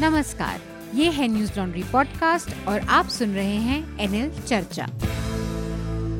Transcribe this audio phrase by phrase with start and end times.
[0.00, 0.60] नमस्कार,
[0.94, 4.86] ये है न्यूज़ लॉन्ड्री पॉडकास्ट और आप सुन रहे हैं एनएल चर्चा।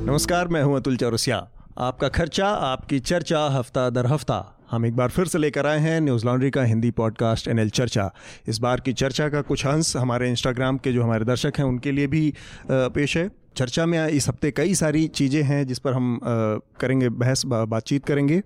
[0.07, 1.37] नमस्कार, मैं हूँ अतुल चौरसिया।
[1.79, 6.01] आपका खर्चा, आपकी चर्चा, हफ़्ता दर हफ़्ता। हम एक बार फिर से लेकर आए हैं
[6.01, 8.11] न्यूज़ लॉन्ड्री का हिंदी पॉडकास्ट एनएल चर्चा।
[8.49, 11.93] इस बार की चर्चा का कुछ अंश हमारे इंस्टाग्राम के जो हमारे दर्शक हैं, उनके
[11.93, 12.33] लिए भी
[12.71, 16.19] पेश है। चर्चा में इस हफ़्ते कई सारी चीज़ें हैं जिस पर हम
[16.81, 18.43] करेंगे बहस बातचीत करेंगे।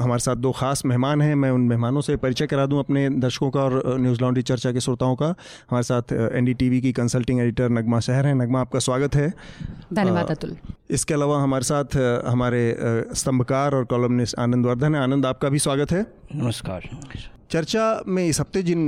[0.00, 3.50] हमारे साथ दो खास मेहमान हैं। मैं उन मेहमानों से परिचय करा दूँ अपने दर्शकों
[3.50, 5.26] का और न्यूज़ लॉन्ड्री चर्चा के श्रोताओं का।
[5.70, 9.32] हमारे साथ एनडीटीवी की कंसल्टिंग एडिटर नगमा शहर हैं। नगमा आपका स्वागत है।
[9.92, 10.56] धन्यवाद अतुल।
[10.90, 11.96] इसके अलावा हमारे साथ
[12.26, 12.62] हमारे
[13.14, 16.88] स्तंभकार और कॉलमनिस्ट आनंद वर्धन है। आनंद आपका भी स्वागत है। नमस्कार।
[17.50, 18.82] चर्चा में इस हफ़्ते जिन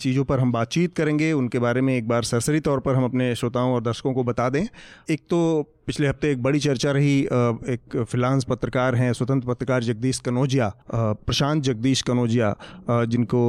[0.00, 3.34] चीज़ों पर हम बातचीत करेंगे, उनके बारे में एक बार सरसरी तौर पर हम अपने
[3.34, 4.66] श्रोताओं और दर्शकों को बता दें।
[5.10, 5.40] एक तो
[5.86, 11.62] पिछले हफ़्ते एक बड़ी चर्चा रही एक फ्रीलांस पत्रकार हैं, स्वतंत्र पत्रकार जगदीश कनौजिया प्रशांत
[11.62, 12.54] जगदीश कनौजिया
[12.90, 13.42] जिनको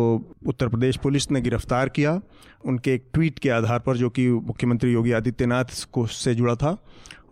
[0.48, 2.20] उत्तर प्रदेश पुलिस ने गिरफ़्तार किया।
[2.66, 6.78] उनके एक ट्वीट के आधार पर जो कि मुख्यमंत्री योगी आदित्यनाथ को से जुड़ा था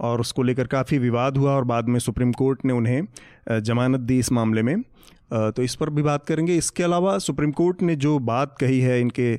[0.02, 4.18] और उसको लेकर काफ़ी विवाद हुआ और बाद में सुप्रीम कोर्ट ने उन्हें जमानत दी
[4.20, 4.76] इस मामले में।
[5.34, 9.00] तो इस पर भी बात करेंगे। इसके अलावा सुप्रीम कोर्ट ने जो बात कही है
[9.02, 9.34] इनके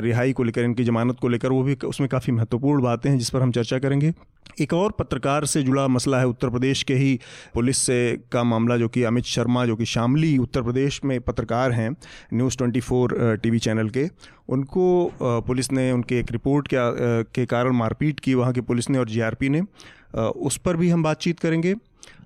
[0.00, 3.30] रिहाई को लेकर, इनकी जमानत को लेकर, वो भी उसमें काफ़ी महत्वपूर्ण बातें हैं जिस
[3.30, 4.12] पर हम चर्चा करेंगे।
[4.60, 7.18] एक और पत्रकार से जुड़ा मसला है उत्तर प्रदेश के ही
[7.54, 11.72] पुलिस से का मामला, जो कि अमित शर्मा, जो कि शामली उत्तर प्रदेश में पत्रकार
[11.72, 11.90] हैं
[12.34, 14.06] न्यूज़ 24 टीवी चैनल के।
[14.48, 18.98] उनको पुलिस ने, उनके एक रिपोर्ट के के कारण मारपीट की वहाँ की पुलिस ने
[18.98, 19.62] और जीआरपी ने।
[20.18, 21.74] उस पर भी हम बातचीत करेंगे।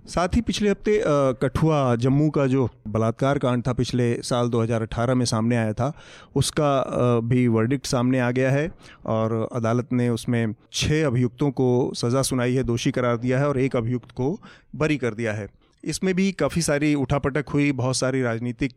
[0.06, 1.02] साथ ही पिछले हफ़्ते
[1.42, 5.92] कठुआ जम्मू का जो बलात्कार कांड था पिछले साल 2018 में सामने आया था,
[6.36, 8.70] उसका भी वर्डिक्ट सामने आ गया है
[9.06, 13.58] और अदालत ने उसमें छः अभियुक्तों को सज़ा सुनाई है, दोषी करार दिया है और
[13.58, 14.38] एक अभियुक्त को
[14.76, 15.48] बरी कर दिया है।
[15.84, 18.72] इसमें भी काफ़ी सारी उठापटक हुई, बहुत सारी राजनीतिक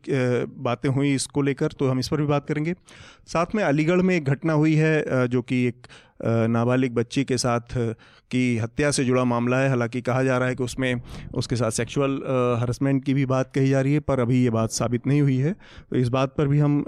[0.58, 2.74] बातें हुई इसको लेकर तो हम इस पर भी बात करेंगे।
[3.26, 5.86] साथ में अलीगढ़ में एक घटना हुई है जो कि एक
[6.22, 7.76] नाबालिग बच्ची के साथ
[8.30, 11.00] की हत्या से जुड़ा मामला है। हालाँकि कहा जा रहा है कि उसमें
[11.34, 12.20] उसके साथ सेक्सुअल
[12.60, 15.36] हरसमेंट की भी बात कही जा रही है, पर अभी ये बात साबित नहीं हुई
[15.38, 16.84] है। तो इस बात पर भी हम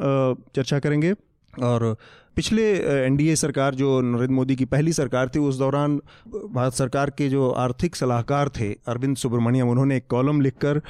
[0.55, 1.15] चर्चा करेंगे।
[1.63, 1.97] और
[2.37, 2.65] पिछले
[3.07, 7.51] एनडीए सरकार जो नरेंद्र मोदी की पहली सरकार थी, उस दौरान भारत सरकार के जो
[7.51, 10.81] आर्थिक सलाहकार थे, अरविंद सुब्रमण्यम, उन्होंने एक कॉलम लिखकर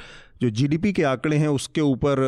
[0.41, 2.19] जो जीडीपी के आंकड़े हैं, उसके ऊपर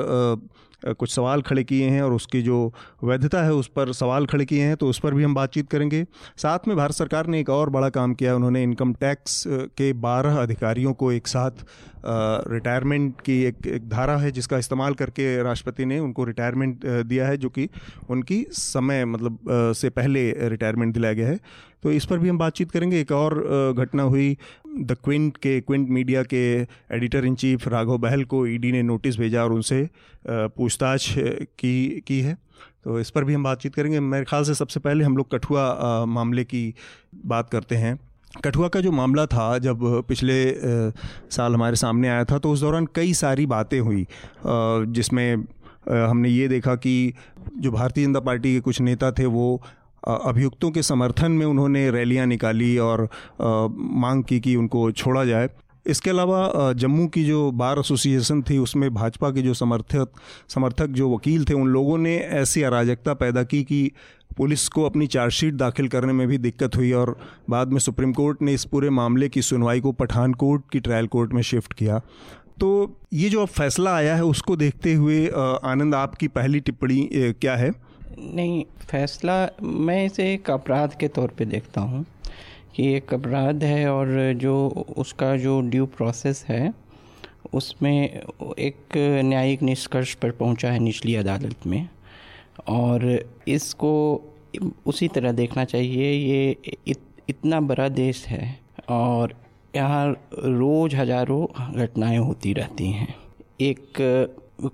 [0.85, 2.73] कुछ सवाल खड़े किए हैं और उसकी जो
[3.03, 6.03] वैधता है उस पर सवाल खड़े किए हैं तो उस पर भी हम बातचीत करेंगे।
[6.37, 10.37] साथ में भारत सरकार ने एक और बड़ा काम किया उन्होंने इनकम टैक्स के बारह
[10.37, 11.65] अधिकारियों को एक साथ
[12.49, 17.37] रिटायरमेंट की एक एक धारा है जिसका इस्तेमाल करके राष्ट्रपति ने उनको रिटायरमेंट दिया है,
[17.37, 17.69] जो कि
[18.09, 19.39] उनकी समय मतलब
[19.75, 21.39] से पहले रिटायरमेंट दिलाया गया है।
[21.83, 24.37] तो इस पर भी हम बातचीत करेंगे। एक और घटना हुई
[24.73, 26.43] द क्विंट के क्विंट मीडिया के
[26.91, 29.87] editor in chief Raghav Bahl को ईडी ने नोटिस भेजा और उनसे
[30.27, 32.37] पूछताछ की की है।
[32.83, 36.05] तो इस पर भी हम बातचीत करेंगे। मेरे ख्याल से सबसे पहले हम लोग कठुआ
[36.05, 36.73] मामले की
[37.25, 37.97] बात करते हैं।
[38.45, 40.37] कठुआ का जो मामला था, जब पिछले
[41.31, 44.05] साल हमारे सामने आया था तो उस दौरान कई सारी बातें हुई
[44.45, 45.35] जिसमें
[45.89, 47.13] हमने ये देखा कि
[47.57, 49.61] जो भारतीय जनता पार्टी के कुछ नेता थे, वो
[50.03, 53.07] अभियुक्तों के समर्थन में उन्होंने रैलियाँ निकाली और
[53.41, 55.49] मांग की कि उनको छोड़ा जाए।
[55.85, 60.09] इसके अलावा जम्मू की जो बार एसोसिएशन थी, उसमें भाजपा के जो समर्थक
[60.49, 63.91] समर्थक जो वकील थे, उन लोगों ने ऐसी अराजकता पैदा की कि
[64.37, 67.17] पुलिस को अपनी चार्जशीट दाखिल करने में भी दिक्कत हुई और
[67.49, 71.33] बाद में सुप्रीम कोर्ट ने इस पूरे मामले की सुनवाई को पठानकोट की ट्रायल कोर्ट
[71.33, 71.99] में शिफ्ट किया।
[72.59, 77.55] तो ये जो अब फैसला आया है, उसको देखते हुए आनंद, आपकी पहली टिप्पणी क्या
[77.55, 77.71] है?
[78.17, 82.05] नहीं फैसला मैं इसे एक अपराध के तौर पे देखता हूँ
[82.75, 84.55] कि एक अपराध है और जो
[84.97, 86.73] उसका जो ड्यू प्रोसेस है
[87.53, 88.21] उसमें
[88.59, 91.87] एक न्यायिक निष्कर्ष पर पहुँचा है निचली अदालत में।
[92.67, 93.03] और
[93.47, 93.91] इसको
[94.85, 96.99] उसी तरह देखना चाहिए ये इत,
[97.29, 98.59] इतना बड़ा देश है
[98.89, 99.33] और
[99.75, 101.45] यहाँ रोज़ हज़ारों
[101.75, 103.15] घटनाएँ होती रहती हैं।
[103.61, 103.99] एक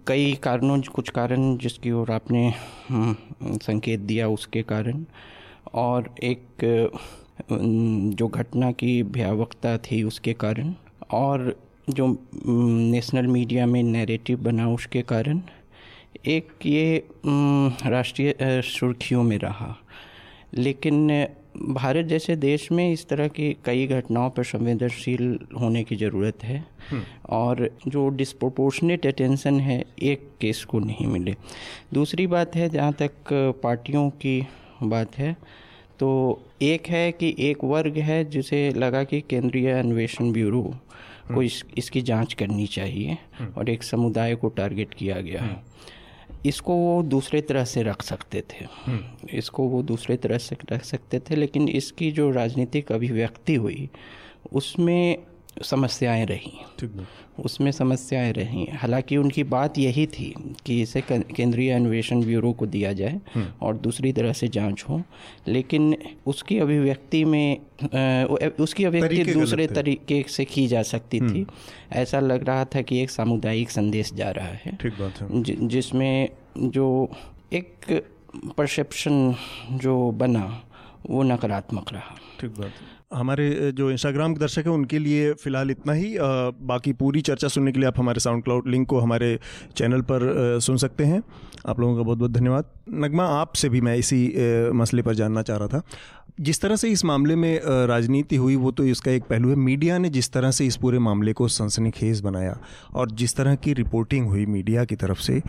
[0.07, 2.53] कई कारणों कुछ कारण जिसकी ओर आपने
[2.89, 5.05] हम्म, संकेत दिया उसके कारण।
[5.73, 6.45] और एक
[8.15, 10.73] जो घटना की भयावकता थी उसके कारण।
[11.11, 11.59] और
[11.89, 12.17] जो
[12.91, 15.41] नेशनल मीडिया में नैरेटिव बना उसके कारण।
[16.25, 17.07] एक ये
[17.87, 19.77] राष्ट्रीय सुर्खियों में रहा।
[20.53, 21.27] लेकिन
[21.59, 26.57] भारत जैसे देश में इस तरह की कई घटनाओं पर संवेदनशील होने की ज़रूरत है
[26.91, 31.35] हम्म। और जो डिस्प्रोपोर्शनेट अटेंशन है एक केस को नहीं मिले
[31.93, 33.33] दूसरी बात है जहाँ तक
[33.63, 34.41] पार्टियों की
[34.83, 35.35] बात है
[35.99, 36.09] तो
[36.61, 41.63] एक है कि एक वर्ग है जिसे लगा कि केंद्रीय अन्वेषण ब्यूरो को हम्म। इस
[41.77, 45.61] इसकी जाँच करनी चाहिए हम्म। और एक समुदाय को टारगेट किया गया है
[46.45, 48.65] इसको वो दूसरे तरह से रख सकते थे।
[49.37, 53.89] इसको वो दूसरे तरह से रख सकते थे, लेकिन इसकी जो राजनीतिक अभिव्यक्ति हुई,
[54.53, 55.17] उसमें
[55.63, 56.51] समस्याएँ रही।
[57.39, 60.33] उसमें समस्याएँ रही। हालाँकि उनकी बात यही थी
[60.65, 63.19] कि इसे केंद्रीय अन्वेषण ब्यूरो को दिया जाए।
[63.61, 65.01] और दूसरी तरह से जाँच हो।
[65.47, 65.95] लेकिन
[66.27, 67.57] उसकी अभिव्यक्ति में
[68.59, 71.45] उसकी अभिव्यक्ति दूसरे तरीके से की जा सकती थी।
[71.93, 76.29] ऐसा लग रहा था कि एक सामुदायिक संदेश जा रहा है। ठीक बात है। जिसमें
[76.59, 77.09] जो
[77.53, 78.03] एक
[78.57, 79.35] परसेप्शन
[79.71, 80.63] जो बना
[81.09, 85.71] वो नकारात्मक रहा। ठीक बात है। हमारे जो इंस्टाग्राम के दर्शक हैं, उनके लिए फ़िलहाल
[85.71, 89.39] इतना ही। बाकी पूरी चर्चा सुनने के लिए आप हमारे साउंड क्लाउड लिंक को हमारे
[89.77, 91.21] चैनल पर सुन सकते हैं।
[91.67, 95.57] आप लोगों का बहुत बहुत धन्यवाद। नगमा, आपसे भी मैं इसी मसले पर जानना चाह
[95.57, 95.81] रहा था।
[96.39, 99.97] जिस तरह से इस मामले में राजनीति हुई, वो तो इसका एक पहलू है। मीडिया
[99.97, 102.57] ने जिस तरह से इस पूरे मामले को सनसनीखेज बनाया
[102.93, 105.41] और जिस तरह की रिपोर्टिंग हुई मीडिया की तरफ़ से,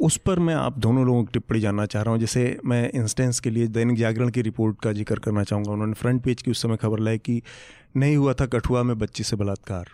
[0.00, 3.40] उस पर मैं आप दोनों लोगों की टिप्पणी जानना चाह रहा हूँ। जैसे मैं इंस्टेंस
[3.40, 6.62] के लिए दैनिक जागरण की रिपोर्ट का ज़िक्र करना चाहूँगा। उन्होंने फ्रंट पेज की उस
[6.62, 7.40] समय खबर लाई कि
[7.96, 9.90] नहीं हुआ था कठुआ में बच्ची से बलात्कार।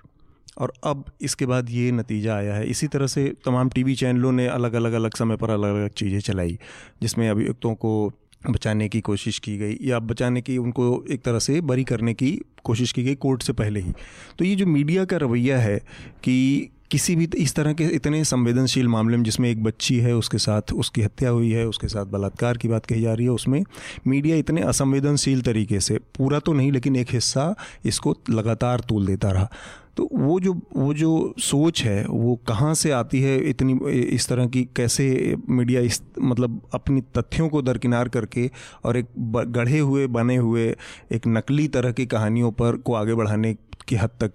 [0.58, 4.46] और अब इसके बाद ये नतीजा आया है। इसी तरह से तमाम टीवी चैनलों ने
[4.48, 6.58] अलग अलग अलग समय पर अलग अलग चीज़ें चलाई,
[7.02, 8.12] जिसमें अभियुक्तों को
[8.50, 12.40] बचाने की कोशिश की गई या बचाने की उनको एक तरह से बरी करने की
[12.64, 13.92] कोशिश की गई कोर्ट से पहले ही।
[14.38, 15.78] तो ये जो मीडिया का रवैया है
[16.24, 20.38] कि किसी भी इस तरह के इतने संवेदनशील मामले में जिसमें एक बच्ची है, उसके
[20.38, 23.64] साथ उसकी हत्या हुई है, उसके साथ बलात्कार की बात कही जा रही है, उसमें
[24.06, 27.54] मीडिया इतने असंवेदनशील तरीके से, पूरा तो नहीं, लेकिन एक हिस्सा
[27.84, 29.50] इसको लगातार तूल देता रहा।
[29.96, 33.38] तो वो जो वो जो सोच है, वो कहाँ से आती है?
[33.50, 38.50] इतनी, इस तरह की कैसे मीडिया इस मतलब अपनी तथ्यों को दरकिनार करके
[38.84, 39.06] और एक
[39.48, 40.76] गढ़े हुए, बने हुए,
[41.12, 43.54] एक नकली तरह की कहानियों पर को आगे बढ़ाने
[43.88, 44.32] की हद तक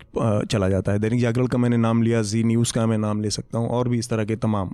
[0.51, 3.29] चला जाता है। दैनिक जागरण का मैंने नाम लिया जी न्यूज़ का मैं नाम ले
[3.29, 4.71] सकता हूँ और भी इस तरह के तमाम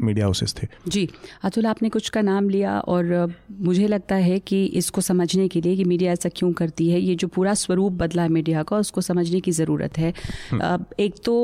[0.00, 1.08] मीडिया हाउसेस थे। जी
[1.44, 5.76] अतुल आपने कुछ का नाम लिया और मुझे लगता है कि इसको समझने के लिए
[5.76, 9.00] कि मीडिया ऐसा क्यों करती है ये जो पूरा स्वरूप बदला है मीडिया का उसको
[9.02, 10.12] समझने की ज़रूरत है।
[11.00, 11.36] एक तो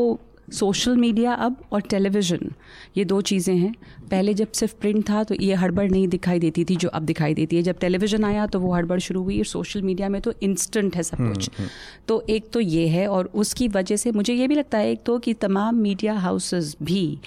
[0.51, 2.53] सोशल मीडिया अब और टेलीविज़न
[2.97, 3.75] ये दो चीज़ें हैं।
[4.11, 7.35] पहले जब सिर्फ़ प्रिंट था तो ये हड़बड़ नहीं दिखाई देती थी जो अब दिखाई
[7.35, 10.33] देती है। जब टेलीविज़न आया तो वो हड़बड़ शुरू हुई और सोशल मीडिया में तो
[10.43, 11.69] इंस्टेंट है सब हम्म, कुछ। हम्म।
[12.09, 15.03] तो एक तो ये है और उसकी वजह से मुझे ये भी लगता है एक
[15.07, 17.19] तो कि तमाम मीडिया हाउसेस भी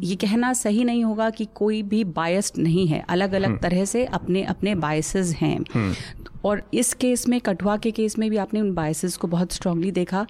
[0.00, 3.84] ये कहना सही नहीं होगा कि कोई भी बायस्ड नहीं है। अलग अलग हम्म। तरह
[3.84, 5.94] से अपने अपने बायसेस हैं।
[6.44, 9.90] और इस केस में कठुआ के केस में भी आपने उन बायसेस को बहुत स्ट्रांगली
[9.90, 10.26] देखा।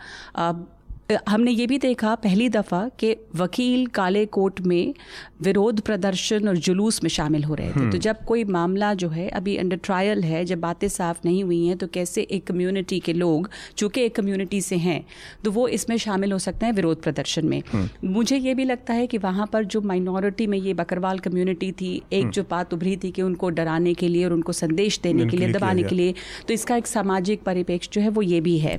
[1.26, 4.94] हमने ये भी देखा पहली दफ़ा कि वकील काले कोट में
[5.42, 9.08] विरोध प्रदर्शन और जुलूस में शामिल हो रहे थे हम्म। तो जब कोई मामला जो
[9.08, 12.98] है अभी अंडर ट्रायल है जब बातें साफ़ नहीं हुई हैं तो कैसे एक कम्युनिटी
[13.00, 15.04] के लोग चूँकि एक कम्युनिटी से हैं
[15.44, 18.94] तो वो इसमें शामिल हो सकते हैं विरोध प्रदर्शन में हम्म। मुझे ये भी लगता
[18.94, 22.74] है कि वहाँ पर जो माइनॉरिटी में ये बकरवाल कम्युनिटी थी एक हम्म। जो बात
[22.74, 25.94] उभरी थी कि उनको डराने के लिए और उनको संदेश देने के लिए दबाने के
[25.94, 26.14] लिए
[26.48, 28.78] तो इसका एक सामाजिक परिपेक्ष जो है वो ये भी है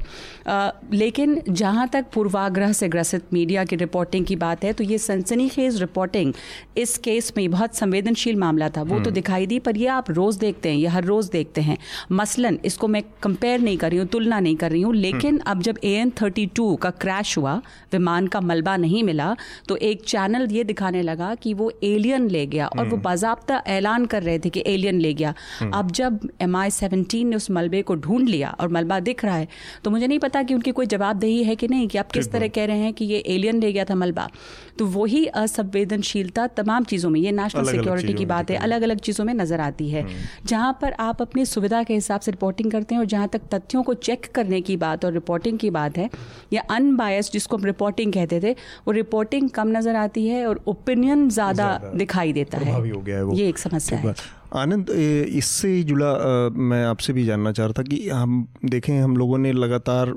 [0.96, 5.80] लेकिन जहाँ तक पूर्वाग्रह से ग्रसित मीडिया की रिपोर्टिंग की बात है तो ये सनसनीखेज
[5.80, 6.34] रिपोर्टिंग
[6.78, 10.10] इस केस में बहुत संवेदनशील मामला था वो तो हम्म। दिखाई दी पर ये आप
[10.12, 11.78] रोज़ देखते हैं ये हर रोज़ देखते हैं
[12.12, 15.52] मसलन इसको मैं कंपेयर नहीं कर रही हूँ तुलना नहीं कर रही हूँ लेकिन हम्म।
[15.52, 17.54] अब जब ए एन थर्टी टू का क्रैश हुआ
[17.92, 19.36] विमान का मलबा नहीं मिला
[19.68, 23.62] तो एक चैनल ये दिखाने लगा कि वो एलियन ले गया और वो हम्म। बाजाबता
[23.70, 25.34] ऐलान कर रहे थे कि एलियन ले गया
[25.74, 29.36] अब जब एम आई सेवनटीन ने उस मलबे को ढूंढ लिया और मलबा दिख रहा
[29.36, 29.48] है
[29.84, 32.48] तो मुझे नहीं पता कि उनकी कोई जवाबदेही है कि नहीं कि आप किस तरह
[32.50, 34.28] कह रहे हैं कि ये एलियन ले गया था मलबा?
[34.80, 39.26] तो वही असंवेदनशीलता तमाम चीज़ों में ये नेशनल सिक्योरिटी की बात है अलग अलग चीज़ों
[39.26, 42.96] में नज़र आती है। हम्म। जहाँ पर आप अपनी सुविधा के हिसाब से रिपोर्टिंग करते
[42.96, 46.10] हैं और जहाँ तक तथ्यों को चेक करने की बात और रिपोर्टिंग की बात है
[46.54, 48.52] या अनबायस जिसको हम रिपोर्टिंग कहते थे
[48.88, 52.82] वो रिपोर्टिंग कम नज़र आती है और ओपिनियन ज़्यादा दिखाई देता है।
[53.38, 54.14] ये एक समस्या है।
[54.56, 56.12] आनंद इससे जुड़ा
[56.70, 60.14] मैं आपसे भी जानना चाह रहा था कि हम देखें हम लोगों ने लगातार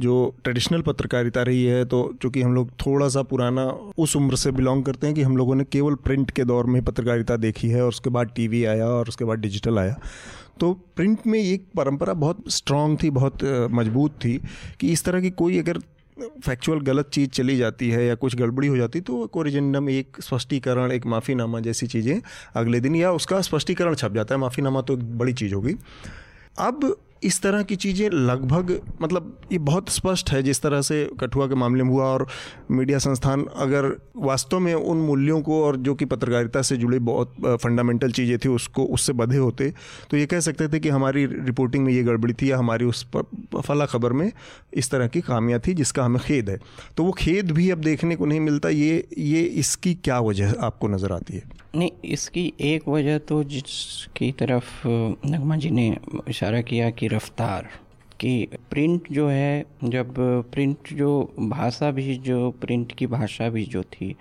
[0.00, 0.14] जो
[0.44, 3.64] ट्रेडिशनल पत्रकारिता रही है तो चूँकि हम लोग थोड़ा सा पुराना
[3.98, 6.82] उस उम्र से बिलोंग करते हैं कि हम लोगों ने केवल प्रिंट के दौर में
[6.84, 9.98] पत्रकारिता देखी है और उसके बाद टीवी आया और उसके बाद डिजिटल आया।
[10.60, 14.36] तो प्रिंट में एक परंपरा बहुत स्ट्रांग थी, बहुत मज़बूत थी
[14.80, 15.78] कि इस तरह की कोई अगर
[16.44, 20.92] फैक्चुअल गलत चीज़ चली जाती है या कुछ गड़बड़ी हो जाती तो कोरिजेंडम एक स्पष्टीकरण,
[20.92, 22.20] एक माफ़ीनामा जैसी चीज़ें
[22.56, 25.74] अगले दिन या उसका स्पष्टीकरण छप जाता है। माफ़ीनामा तो एक बड़ी चीज़ होगी
[26.60, 28.70] अब इस तरह की चीज़ें लगभग
[29.02, 32.26] मतलब ये बहुत स्पष्ट है जिस तरह से कठुआ के मामले में हुआ और
[32.70, 37.34] मीडिया संस्थान अगर वास्तव में उन मूल्यों को और जो कि पत्रकारिता से जुड़ी बहुत
[37.62, 39.72] फंडामेंटल चीज़ें थी उसको, उससे बधे होते
[40.10, 43.06] तो ये कह सकते थे कि हमारी रिपोर्टिंग में ये गड़बड़ी थी या हमारी उस
[43.56, 44.30] फला खबर में
[44.74, 46.58] इस तरह की खामियाँ थी जिसका हमें खेद है।
[46.96, 50.88] तो वो खेद भी अब देखने को नहीं मिलता, ये ये इसकी क्या वजह आपको
[50.88, 51.42] नज़र आती है?
[51.76, 54.86] नहीं, इसकी एक वजह तो जिसकी तरफ़
[55.26, 55.96] नगमा जी ने
[56.28, 57.68] इशारा किया कि रफ्तार,
[58.20, 60.14] कि प्रिंट जो है, जब
[60.52, 64.14] प्रिंट जो भाषा भी, जो प्रिंट की भाषा भी जो थी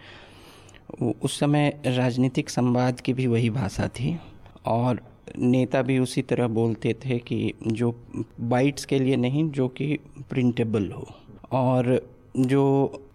[1.02, 4.18] उस समय राजनीतिक संवाद की भी वही भाषा थी।
[4.66, 5.02] और
[5.38, 7.92] नेता भी उसी तरह बोलते थे कि जो
[8.40, 9.98] बाइट्स के लिए नहीं, जो कि
[10.30, 11.08] प्रिंटेबल हो।
[11.52, 12.00] और
[12.38, 12.64] जो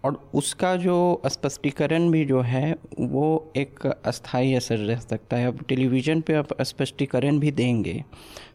[0.05, 5.63] और उसका जो स्पष्टीकरण भी जो है वो एक अस्थाई असर रह सकता है अब
[5.67, 8.03] टेलीविज़न पे आप स्पष्टीकरण भी देंगे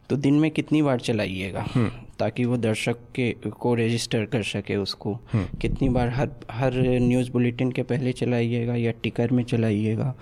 [0.09, 1.89] तो दिन में कितनी बार चलाइएगा हम्म।
[2.19, 7.31] ताकि वो दर्शक के को रजिस्टर कर सके उसको हम्म। कितनी बार हर हर न्यूज़
[7.31, 10.13] बुलेटिन के पहले चलाइएगा या टिकर में चलाइएगा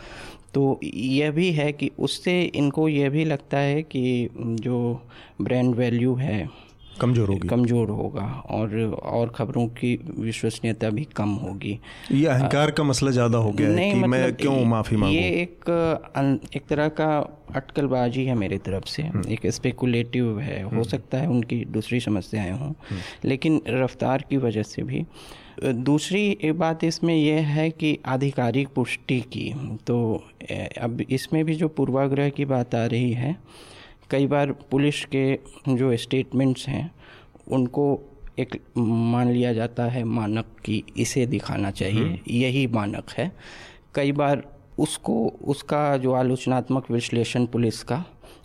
[0.53, 4.79] तो यह भी है कि उससे इनको यह भी लगता है कि जो
[5.41, 6.47] ब्रांड वैल्यू है
[7.01, 11.79] कमज़ोर होगी। कमज़ोर होगा और और खबरों की विश्वसनीयता भी कम होगी।
[12.11, 15.15] ये अहंकार का मसला ज़्यादा हो गया है कि मतलब मैं क्यों माफ़ी मांगू?
[15.15, 17.09] ये एक एक तरह का
[17.55, 21.99] अटकलबाजी है मेरी तरफ़ से। हम्म। एक स्पेकुलेटिव है। हो हम्म। सकता है उनकी दूसरी
[21.99, 25.05] समस्याएँ हों। हम्म। लेकिन रफ्तार की वजह से भी।
[25.63, 29.51] दूसरी एक बात इसमें यह है कि आधिकारिक पुष्टि की।
[29.87, 29.97] तो
[30.81, 33.35] अब इसमें भी जो पूर्वाग्रह की बात आ रही है
[34.11, 35.25] कई बार पुलिस के
[35.69, 36.89] जो स्टेटमेंट्स हैं
[37.51, 37.85] उनको
[38.39, 43.31] एक मान लिया जाता है मानक कि इसे दिखाना चाहिए हम्म। यही मानक है
[43.95, 44.43] कई बार
[44.79, 48.03] उसको उसका जो आलोचनात्मक विश्लेषण पुलिस का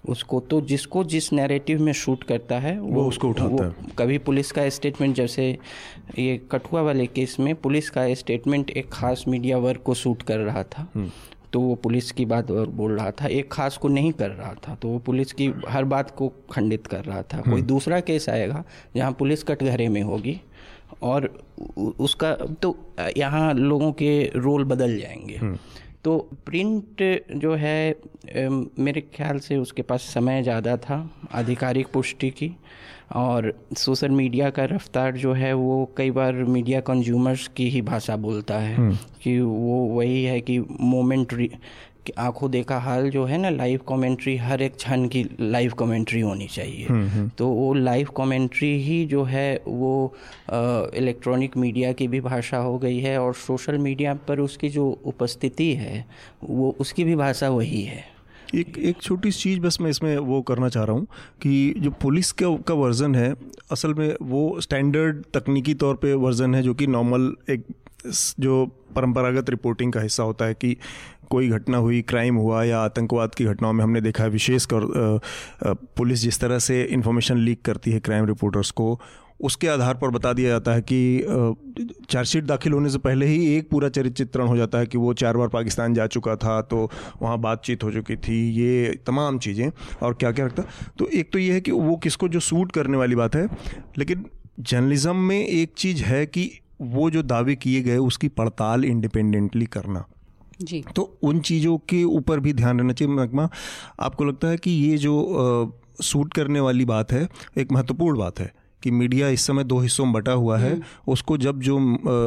[0.09, 3.93] उसको तो जिसको जिस नैरेटिव में शूट करता है वो, वो उसको उठाता वो है
[3.99, 5.47] कभी पुलिस का स्टेटमेंट जैसे
[6.19, 10.39] ये कठुआ वाले केस में पुलिस का स्टेटमेंट एक खास मीडिया वर्क को शूट कर
[10.39, 11.11] रहा था हम्म।
[11.55, 14.55] तो वो पुलिस की बात और बोल रहा था एक खास को नहीं कर रहा
[14.63, 18.01] था तो वो पुलिस की हर बात को खंडित कर रहा था कोई हम्म। दूसरा
[18.01, 18.65] केस आएगा
[18.97, 20.41] जहाँ पुलिस कटघरे में होगी
[21.03, 21.29] और
[22.01, 22.77] उसका तो
[23.17, 25.59] यहाँ लोगों के रोल बदल जाएँगे हम्म।
[26.05, 27.03] तो प्रिंट
[27.37, 27.95] जो है
[28.79, 30.99] मेरे ख्याल से उसके पास समय ज़्यादा था
[31.33, 32.55] आधिकारिक पुष्टि की
[33.13, 38.17] और सोशल मीडिया का रफ्तार जो है वो कई बार मीडिया कंज्यूमर्स की ही भाषा
[38.17, 41.33] बोलता है हम्म। कि वो वही है कि मोमेंट
[42.19, 46.47] आँखों देखा हाल जो है ना लाइव कमेंट्री हर एक क्षण की लाइव कमेंट्री होनी
[46.47, 50.15] चाहिए हम्म, हम्म। तो वो लाइव कमेंट्री ही जो है वो
[50.51, 55.73] इलेक्ट्रॉनिक मीडिया की भी भाषा हो गई है और सोशल मीडिया पर उसकी जो उपस्थिति
[55.75, 56.05] है
[56.45, 58.14] वो उसकी भी भाषा वही है
[58.55, 61.07] एक एक छोटी चीज़ बस मैं इसमें वो करना चाह रहा हूँ
[61.43, 63.35] कि जो पुलिस का का वर्ज़न है,
[63.73, 67.65] असल में वो स्टैंडर्ड तकनीकी तौर पे वर्ज़न है जो कि नॉर्मल एक
[68.41, 68.65] जो
[68.97, 70.77] परंपरागत रिपोर्टिंग का हिस्सा होता है कि
[71.31, 75.21] कोई घटना हुई क्राइम हुआ या आतंकवाद की घटनाओं में हमने देखा है विशेषकर
[75.97, 79.01] पुलिस जिस तरह से इन्फॉर्मेशन लीक करती है क्राइम रिपोर्टर्स को
[79.45, 80.99] उसके आधार पर बता दिया जाता है कि
[82.11, 85.13] चार्जशीट दाखिल होने से पहले ही एक पूरा चरित्र चित्रण हो जाता है कि वो
[85.15, 86.89] चार बार पाकिस्तान जा चुका था तो
[87.23, 89.71] वहाँ बातचीत हो चुकी थी ये तमाम चीज़ें
[90.03, 90.63] और क्या क्या रखता।
[90.99, 93.47] तो एक तो ये है कि वो किसको जो सूट करने वाली बात है
[93.99, 94.25] लेकिन
[94.61, 96.51] जर्नलिज़म में एक चीज़ है कि
[96.83, 100.05] वो जो दावे किए गए उसकी पड़ताल इंडिपेंडेंटली करना।
[100.63, 103.49] जी। तो उन चीज़ों के ऊपर भी ध्यान रहना चाहिए महकमा।
[104.01, 108.41] आपको लगता है कि ये जो आ, सूट करने वाली बात है एक महत्वपूर्ण बात
[108.41, 108.53] है।
[108.85, 111.79] कि मीडिया इस समय दो हिस्सों में बटा हुआ है हम्म। उसको जब जो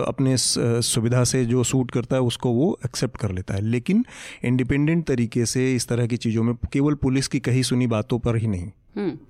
[0.08, 4.04] अपने सुविधा से जो सूट करता है उसको वो एक्सेप्ट कर लेता है लेकिन
[4.46, 8.38] इंडिपेंडेंट तरीके से इस तरह की चीज़ों में केवल पुलिस की कही सुनी बातों पर
[8.38, 8.72] ही नहीं।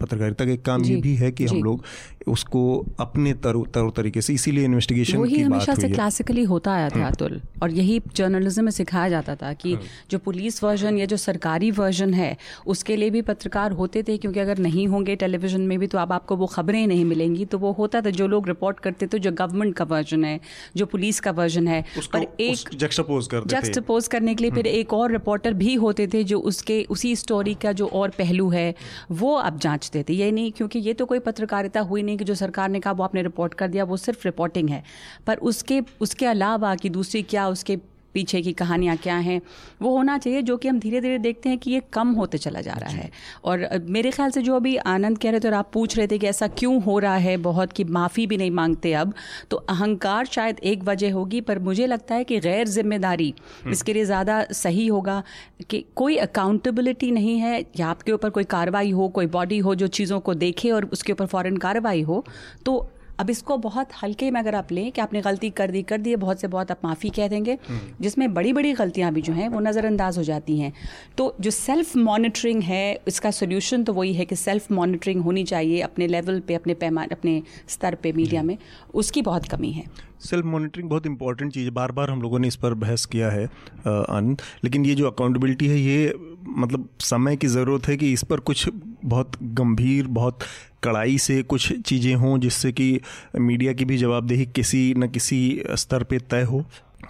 [0.01, 1.83] पत्रकारिता का एक काम ये भी है कि हम लोग
[2.27, 2.62] उसको
[3.00, 7.07] अपने तरो तरो तरीके से इसीलिए इन्वेस्टिगेशन की हमेशा से क्लासिकली होता आया था हम्म।
[7.07, 11.17] अतुल। और यही जर्नलिज्म में सिखाया जाता था कि हम्म। जो पुलिस वर्जन या जो
[11.17, 12.36] सरकारी वर्जन है
[12.67, 16.13] उसके लिए भी पत्रकार होते थे क्योंकि अगर नहीं होंगे टेलीविज़न में भी तो अब
[16.13, 19.31] आपको वो खबरें नहीं मिलेंगी। तो वो होता था जो लोग रिपोर्ट करते थे जो
[19.31, 20.39] गवर्नमेंट का वर्जन है
[20.77, 21.83] जो पुलिस का वर्जन है
[22.13, 26.24] पर एक जक्सपोज करते जक्सपोज करने के लिए फिर एक और रिपोर्टर भी होते थे
[26.24, 28.74] जो उसके उसी स्टोरी का जो और पहलू है
[29.13, 32.35] वो अब जांचते थे ये नहीं, क्योंकि ये तो कोई पत्रकारिता हुई नहीं कि जो
[32.35, 34.83] सरकार ने कहा वो आपने रिपोर्ट कर दिया, वो सिर्फ़ रिपोर्टिंग है।
[35.27, 37.77] पर उसके उसके अलावा कि दूसरी क्या, उसके
[38.17, 39.41] पीछे की कहानियाँ क्या हैं
[39.81, 42.62] वो होना चाहिए जो कि हम धीरे धीरे देखते हैं कि ये कम होते चला
[42.62, 43.09] जा रहा है
[43.45, 46.17] और मेरे ख्याल से जो अभी आनंद कह रहे थे और आप पूछ रहे थे
[46.17, 49.13] कि ऐसा क्यों हो रहा है बहुत कि माफ़ी भी नहीं मांगते अब
[49.51, 53.93] तो अहंकार शायद एक वजह होगी पर मुझे लगता है कि गैर ज़िम्मेदारी हम्म। इसके
[53.93, 55.21] लिए ज़्यादा सही होगा
[55.69, 59.88] कि कोई अकाउंटेबिलिटी नहीं है या आपके ऊपर कोई कार्रवाई हो कोई बॉडी हो जो
[59.93, 62.24] चीज़ों को देखे और उसके ऊपर फ़ौरन कार्रवाई हो
[62.65, 62.77] तो
[63.19, 66.09] अब इसको बहुत हल्के में अगर आप लें कि आपने गलती कर दी कर दी
[66.09, 69.33] है बहुत से बहुत आप माफ़ी कह देंगे। हम्म। जिसमें बड़ी बड़ी गलतियाँ भी जो
[69.33, 70.74] हैं वो नज़रअंदाज हो जाती हैं।
[71.17, 75.81] तो जो सेल्फ मॉनिटरिंग है इसका सोल्यूशन तो वही है कि सेल्फ मॉनिटरिंग होनी चाहिए
[75.81, 78.57] अपने लेवल पे अपने पैमाने अपने स्तर पे मीडिया में।
[78.93, 79.86] उसकी बहुत कमी है।
[80.21, 83.29] सेल्फ मॉनिटरिंग बहुत इंपॉर्टेंट चीज़ है। बार बार हम लोगों ने इस पर बहस किया
[83.29, 83.45] है
[83.88, 86.13] आनंद। लेकिन ये जो अकाउंटेबिलिटी है ये
[86.50, 88.69] मतलब समय की ज़रूरत है कि इस पर कुछ
[89.05, 90.39] बहुत गंभीर बहुत
[90.84, 93.00] कड़ाई से कुछ चीज़ें हों जिससे कि
[93.36, 95.39] मीडिया की भी जवाबदेही किसी न किसी
[95.74, 96.63] स्तर पे तय हो।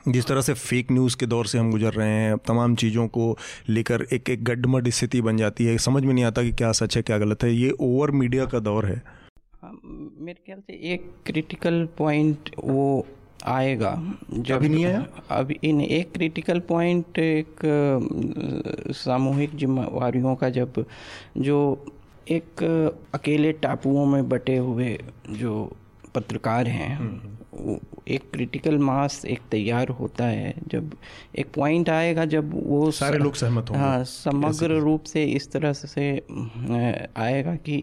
[0.08, 3.38] जिस तरह से फेक न्यूज़ के दौर से हम गुजर रहे हैं तमाम चीज़ों को
[3.70, 6.96] लेकर एक एक गड्ढमड स्थिति बन जाती है। समझ में नहीं आता कि क्या सच
[6.98, 9.02] है क्या गलत है। ये ओवर मीडिया का दौर है।
[9.62, 13.06] हाँ, मेरे ख्याल से एक क्रिटिकल पॉइंट वो
[13.46, 13.92] आएगा।
[14.34, 15.06] जब अभी नहीं आया?
[15.32, 17.60] अभी इन एक क्रिटिकल पॉइंट एक
[18.96, 20.84] सामूहिक जिम्मेवारियों का जब
[21.38, 21.58] जो
[22.32, 22.64] एक
[23.14, 24.98] अकेले टापुओं में बटे हुए
[25.30, 25.78] जो
[26.16, 30.92] पत्रकार हैं हम्म। एक क्रिटिकल मास एक तैयार होता है। जब
[31.36, 35.74] एक पॉइंट आएगा जब वो सारे लोग सहमत होंगे। हाँ समग्र रूप से इस तरह
[35.74, 36.10] से
[37.18, 37.82] आएगा कि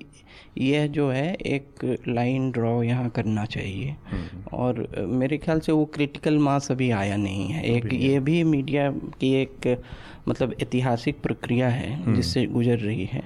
[0.58, 5.84] यह जो है एक लाइन ड्रॉ यहाँ करना चाहिए। हम्म। और मेरे ख्याल से वो
[5.84, 9.82] क्रिटिकल मास अभी आया नहीं है। एक ये भी मीडिया की एक
[10.28, 13.22] मतलब ऐतिहासिक प्रक्रिया है हम्म। जिससे गुजर रही है।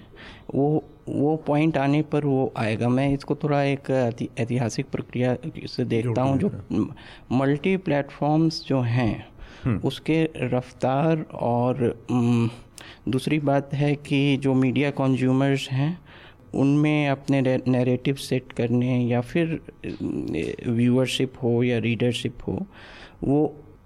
[0.55, 3.91] वो वो पॉइंट आने पर वो आएगा मैं इसको थोड़ा एक
[4.39, 5.37] ऐतिहासिक प्रक्रिया
[5.67, 6.51] से देखता हूँ जो
[7.33, 9.15] मल्टी प्लेटफॉर्म्स जो हैं
[9.65, 11.95] हम्म। उसके रफ्तार और
[13.09, 15.99] दूसरी बात है कि जो मीडिया कंज्यूमर्स हैं
[16.55, 19.61] उनमें अपने नैरेटिव सेट करने या फिर
[20.67, 22.59] व्यूअरशिप हो या रीडरशिप हो
[23.25, 23.41] वो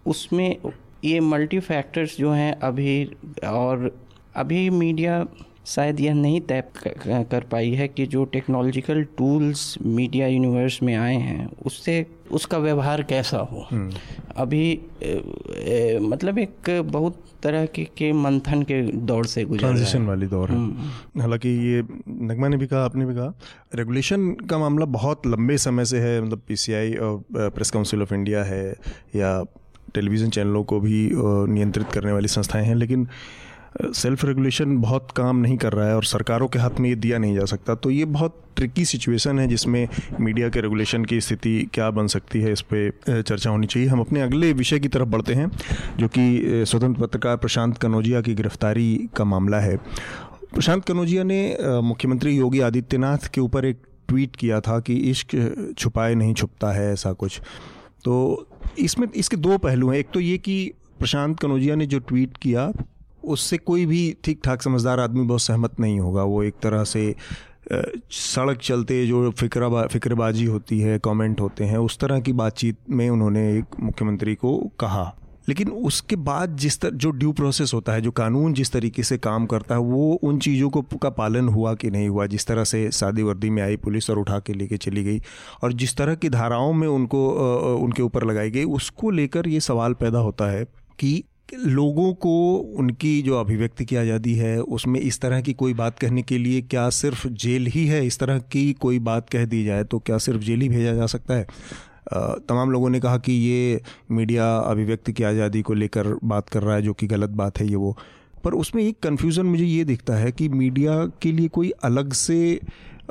[0.06, 0.56] उसमें
[1.04, 3.04] ये मल्टी फैक्टर्स जो हैं अभी
[3.46, 3.90] और
[4.36, 5.24] अभी मीडिया
[5.66, 6.62] शायद यह नहीं तय
[7.30, 13.02] कर पाई है कि जो टेक्नोलॉजिकल टूल्स मीडिया यूनिवर्स में आए हैं उससे उसका व्यवहार
[13.02, 13.92] कैसा हो हम्म।
[14.36, 14.62] अभी
[15.02, 15.12] ए,
[15.58, 20.50] ए, मतलब एक बहुत तरह के, के मंथन के दौर से गुजर ट्रांजिशन वाली दौर
[20.50, 23.32] है हम्म। हालाँकि ये नगमा ने भी कहा आपने भी कहा
[23.74, 28.44] रेगुलेशन का मामला बहुत लंबे समय से है मतलब पीसीआई और प्रेस काउंसिल ऑफ़ इंडिया
[28.44, 28.64] है
[29.16, 29.42] या
[29.94, 33.06] टेलीविज़न चैनलों को भी नियंत्रित करने वाली संस्थाएँ हैं लेकिन
[33.80, 37.18] सेल्फ रेगुलेशन बहुत काम नहीं कर रहा है और सरकारों के हाथ में ये दिया
[37.18, 39.88] नहीं जा सकता। तो ये बहुत ट्रिकी सिचुएशन है जिसमें
[40.20, 44.00] मीडिया के रेगुलेशन की स्थिति क्या बन सकती है, इस पर चर्चा होनी चाहिए। हम
[44.00, 45.50] अपने अगले विषय की तरफ़ बढ़ते हैं,
[45.98, 52.36] जो कि स्वतंत्र पत्रकार प्रशांत कनौजिया की गिरफ्तारी का मामला है। प्रशांत कनौजिया ने मुख्यमंत्री
[52.36, 57.12] योगी आदित्यनाथ के ऊपर एक ट्वीट किया था कि इश्क छुपाए नहीं छुपता है, ऐसा
[57.14, 57.40] कुछ।
[58.04, 58.46] तो
[58.78, 62.72] इसमें, इसके दो पहलू हैं। एक तो ये कि प्रशांत कनौजिया ने जो ट्वीट किया
[63.24, 67.14] उससे कोई भी ठीक ठाक समझदार आदमी बहुत सहमत नहीं होगा। वो एक तरह से
[68.12, 73.08] सड़क चलते जो फ़िक्र फिक्रबाजी होती है, कमेंट होते हैं, उस तरह की बातचीत में
[73.10, 75.12] उन्होंने एक मुख्यमंत्री को कहा।
[75.48, 79.16] लेकिन उसके बाद जिस तरह जो ड्यू प्रोसेस होता है, जो कानून जिस तरीके से
[79.18, 82.26] काम करता है, वो उन चीज़ों को, का पालन हुआ कि नहीं हुआ?
[82.26, 85.20] जिस तरह से शादी वर्दी में आई पुलिस और उठा के लेके चली गई,
[85.62, 87.28] और जिस तरह की धाराओं में उनको
[87.76, 90.64] उनके ऊपर लगाई गई, उसको लेकर ये सवाल पैदा होता है
[90.98, 95.98] कि लोगों को उनकी जो अभिव्यक्ति की आज़ादी है, उसमें इस तरह की कोई बात
[95.98, 98.04] कहने के लिए क्या सिर्फ़ जेल ही है?
[98.06, 101.06] इस तरह की कोई बात कह दी जाए तो क्या सिर्फ़ जेल ही भेजा जा
[101.06, 101.46] सकता है?
[102.48, 106.74] तमाम लोगों ने कहा कि ये मीडिया अभिव्यक्ति की आज़ादी को लेकर बात कर रहा
[106.76, 107.96] है, जो कि गलत बात है ये वो।
[108.44, 112.60] पर उसमें एक कन्फ्यूज़न मुझे ये दिखता है कि मीडिया के लिए कोई अलग से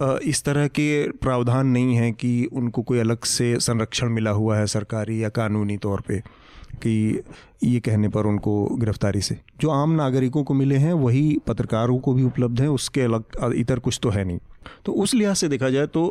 [0.02, 4.68] इस तरह के प्रावधान नहीं है कि उनको कोई अलग से संरक्षण मिला हुआ है
[4.68, 6.22] सरकारी या कानूनी तौर पे।
[6.82, 7.22] कि
[7.64, 12.14] ये कहने पर उनको गिरफ्तारी से। जो आम नागरिकों को मिले हैं, वही पत्रकारों को
[12.14, 14.40] भी उपलब्ध हैं, उसके अलग इतर कुछ तो है नहीं।
[14.86, 16.08] तो उस लिहाज से देखा जाए तो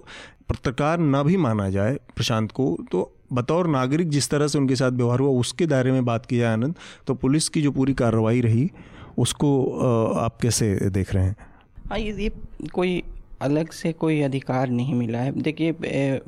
[0.48, 4.90] पत्रकार ना भी माना जाए प्रशांत को तो बतौर नागरिक जिस तरह से उनके साथ
[4.92, 6.74] व्यवहार हुआ, उसके दायरे में बात की जाए आनंद
[7.06, 8.70] तो पुलिस की जो पूरी कार्रवाई रही,
[9.18, 9.50] उसको
[10.16, 11.36] आप कैसे देख रहे हैं?
[11.90, 12.30] हाँ ये
[12.74, 13.02] कोई
[13.42, 15.72] अलग से कोई अधिकार नहीं मिला है। देखिए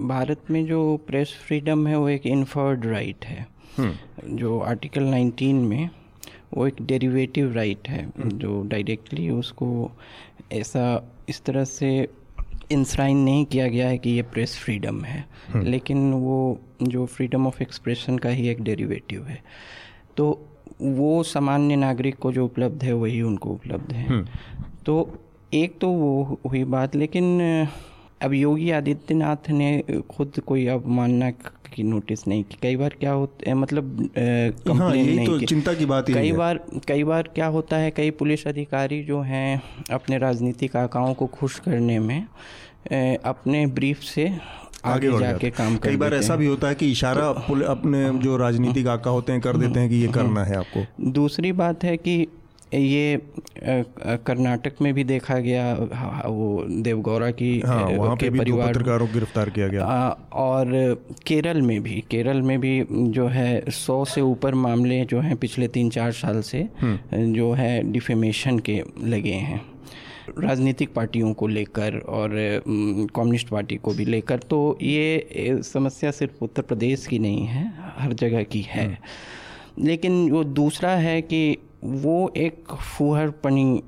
[0.00, 3.46] भारत में जो प्रेस फ्रीडम है, वो एक इन्फर्ड राइट है।
[3.78, 5.90] जो आर्टिकल 19 में
[6.54, 9.90] वो एक डेरिवेटिव राइट है हम्म। जो डायरेक्टली उसको
[10.52, 12.08] ऐसा इस तरह से
[12.72, 17.46] इंसराइन नहीं किया गया है कि ये प्रेस फ्रीडम है हम्म। लेकिन वो जो फ्रीडम
[17.46, 19.42] ऑफ़ एक्सप्रेशन का ही एक डेरिवेटिव है
[20.16, 20.48] तो
[20.82, 24.24] वो सामान्य नागरिक को जो उपलब्ध है वही उनको उपलब्ध है।
[24.86, 25.18] तो
[25.54, 27.40] एक तो वो हुई बात लेकिन
[28.22, 31.30] अब योगी आदित्यनाथ ने खुद कोई अवमानना
[31.74, 35.46] की नोटिस नहीं की। कई बार क्या होता है मतलब हाँ, कंप्लेन नहीं तो की।
[35.46, 39.20] चिंता की बात कई है। बार कई बार क्या होता है कई पुलिस अधिकारी जो
[39.20, 42.26] हैं अपने राजनीतिक आकाओं को खुश करने में
[43.24, 44.38] अपने ब्रीफ से
[44.84, 48.36] आगे बढ़ जाके काम कई बार ऐसा भी होता है कि इशारा पुल- अपने जो
[48.36, 51.96] राजनीतिक आका होते हैं कर देते हैं कि ये करना है आपको। दूसरी बात है
[51.96, 52.26] कि
[52.74, 53.20] ये
[54.26, 55.72] कर्नाटक में भी देखा गया
[56.26, 60.08] वो देवगौड़ा की हाँ वहाँ के पे भी परिवार पत्रकारों को गिरफ़्तार किया गया। आ,
[60.32, 65.36] और केरल में भी केरल में भी जो है सौ से ऊपर मामले जो हैं
[65.36, 66.68] पिछले तीन चार साल से
[67.14, 69.60] जो है डिफेमेशन के लगे हैं।
[70.38, 72.30] राजनीतिक पार्टियों को लेकर और
[73.14, 77.64] कम्युनिस्ट पार्टी को भी लेकर तो ये समस्या सिर्फ़ उत्तर प्रदेश की नहीं है
[77.98, 78.86] हर जगह की है।
[79.78, 83.82] लेकिन वो दूसरा है कि वो एक फूहरपनी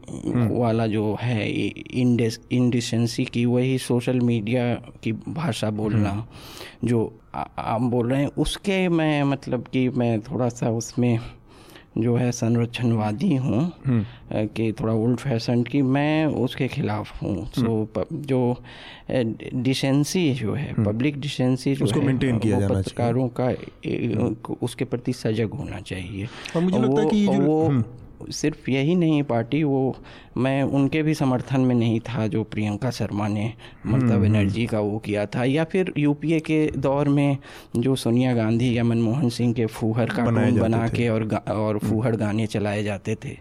[0.59, 1.49] वाला जो है
[2.53, 6.27] इंडिसेंसी की वही सोशल मीडिया की भाषा बोलना
[6.85, 11.19] जो आ- आप बोल रहे हैं उसके मैं मतलब कि मैं थोड़ा सा उसमें
[11.99, 13.73] जो है संरक्षणवादी हूँ अ,
[14.33, 18.63] कि थोड़ा ओल्ड फ़ैशन की मैं उसके खिलाफ हूँ। सो प- जो
[19.55, 24.55] डिसेंसी जो है पब्लिक डिसेंसी जो उसको है, maintain किया वो जाना चाहिए। पत्रकारों का
[24.63, 26.27] उसके प्रति सजग होना चाहिए।
[26.57, 27.85] और मुझे लगता है वो- कि ये जो- वो हम्म।
[28.31, 29.97] सिर्फ़ यही नहीं पार्टी वो
[30.37, 34.81] मैं उनके भी समर्थन में नहीं था जो प्रियंका शर्मा ने हम्म, ममता बनर्जी का
[34.81, 37.39] वो किया था। या फिर यूपीए के दौर में
[37.77, 42.17] जो सोनिया गांधी या मनमोहन सिंह के फूहर का बना हम्म। के और और फूहर
[42.17, 43.39] गाने चलाए जाते थे।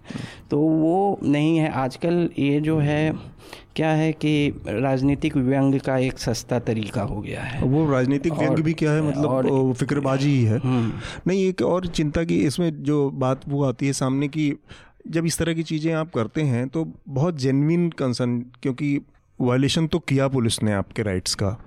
[0.51, 3.33] तो वो नहीं है। आजकल ये जो है
[3.75, 8.55] क्या है कि राजनीतिक व्यंग का एक सस्ता तरीका हो गया है। वो राजनीतिक व्यंग
[8.55, 9.01] भी क्या है?
[9.01, 10.93] मतलब और- फिक्रबाजी ही है। हम्म।
[11.27, 14.53] नहीं एक और चिंता की इसमें जो बात वो आती है सामने की
[15.05, 18.99] जब इस तरह की चीज़ें आप करते हैं तो बहुत जेनविन कंसर्न क्योंकि
[19.39, 21.57] वायलेशन तो किया पुलिस ने आपके राइट्स का।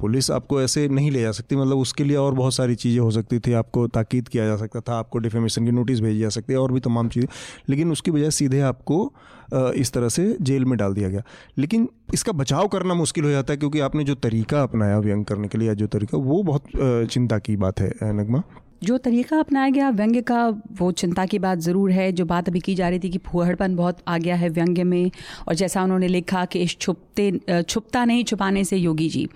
[0.00, 3.10] पुलिस आपको ऐसे नहीं ले जा सकती मतलब उसके लिए और बहुत सारी चीज़ें हो
[3.10, 6.52] सकती थी, आपको ताकीद किया जा सकता था, आपको डिफेमेशन की नोटिस भेजी जा सकती
[6.52, 7.28] है, और भी तमाम चीज़ें।
[7.68, 9.12] लेकिन उसकी बजाय सीधे आपको
[9.54, 11.22] इस तरह से जेल में डाल दिया गया।
[11.58, 15.48] लेकिन इसका बचाव करना मुश्किल हो जाता है, क्योंकि आपने जो तरीका अपनाया व्यंग करने
[15.48, 18.42] के लिए जो तरीका, वो बहुत चिंता की बात है नगमा?
[18.82, 20.46] जो तरीका अपनाया गया व्यंग्य का
[20.78, 23.76] वो चिंता की बात ज़रूर है। जो बात अभी की जा रही थी कि फुहड़पन
[23.76, 25.10] बहुत आ गया है व्यंग्य में
[25.48, 29.28] और जैसा उन्होंने लिखा कि इस छुपते छुपता नहीं छुपाने से योगी जी।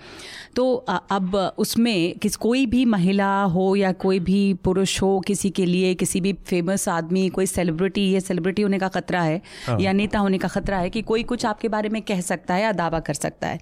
[0.56, 5.66] तो अब उसमें किस कोई भी महिला हो या कोई भी पुरुष हो किसी के
[5.66, 9.40] लिए किसी भी फ़ेमस आदमी कोई सेलिब्रिटी या सेलिब्रिटी होने का खतरा है।
[9.80, 12.62] या नेता होने का खतरा है कि कोई कुछ आपके बारे में कह सकता है
[12.62, 13.58] या दावा कर सकता है।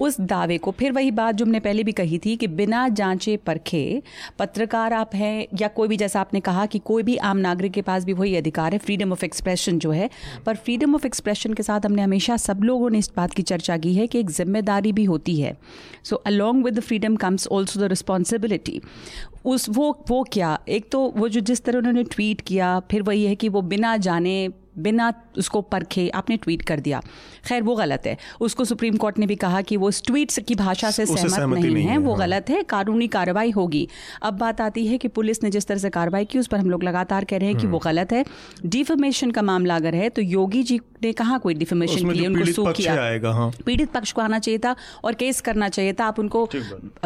[0.00, 3.36] उस दावे को। फिर वही बात जो हमने पहले भी कही थी कि बिना जांचे
[3.36, 4.02] परखे
[4.38, 7.82] पत्रकार आप हैं या कोई भी, जैसा आपने कहा कि कोई भी आम नागरिक के
[7.82, 10.08] पास भी वही अधिकार है फ्रीडम ऑफ़ एक्सप्रेशन जो है।
[10.46, 13.76] पर फ्रीडम ऑफ़ एक्सप्रेशन के साथ हमने हमेशा सब लोगों ने इस बात की चर्चा
[13.76, 15.56] की है कि एक ज़िम्मेदारी भी होती है।
[16.04, 18.80] So along with the freedom comes also the responsibility
[19.44, 20.58] उस वो वो क्या?
[20.68, 23.96] एक तो वो जो जिस तरह उन्होंने ट्वीट किया, फिर वही है कि वो बिना
[23.96, 27.00] जाने, बिना उसको परखे आपने ट्वीट कर दिया।
[27.46, 30.90] खैर वो गलत है। उसको सुप्रीम कोर्ट ने भी कहा कि वो ट्वीट की भाषा
[30.90, 33.86] से सहमत सहमति नहीं, नहीं है वो हाँ। गलत है कानूनी कार्रवाई होगी।
[34.22, 36.70] अब बात आती है कि पुलिस ने जिस तरह से कार्रवाई की उस पर हम
[36.70, 38.24] लोग लगातार कह रहे हैं कि वो हम्म। गलत है।
[38.66, 42.52] डिफेमेशन का मामला अगर है तो योगी जी ने कहा कोई डिफेमेशन के लिए उनको
[42.52, 43.32] सू किया?
[43.32, 46.48] हाँ। पीड़ित पक्ष को आना चाहिए था और केस करना चाहिए था। आप उनको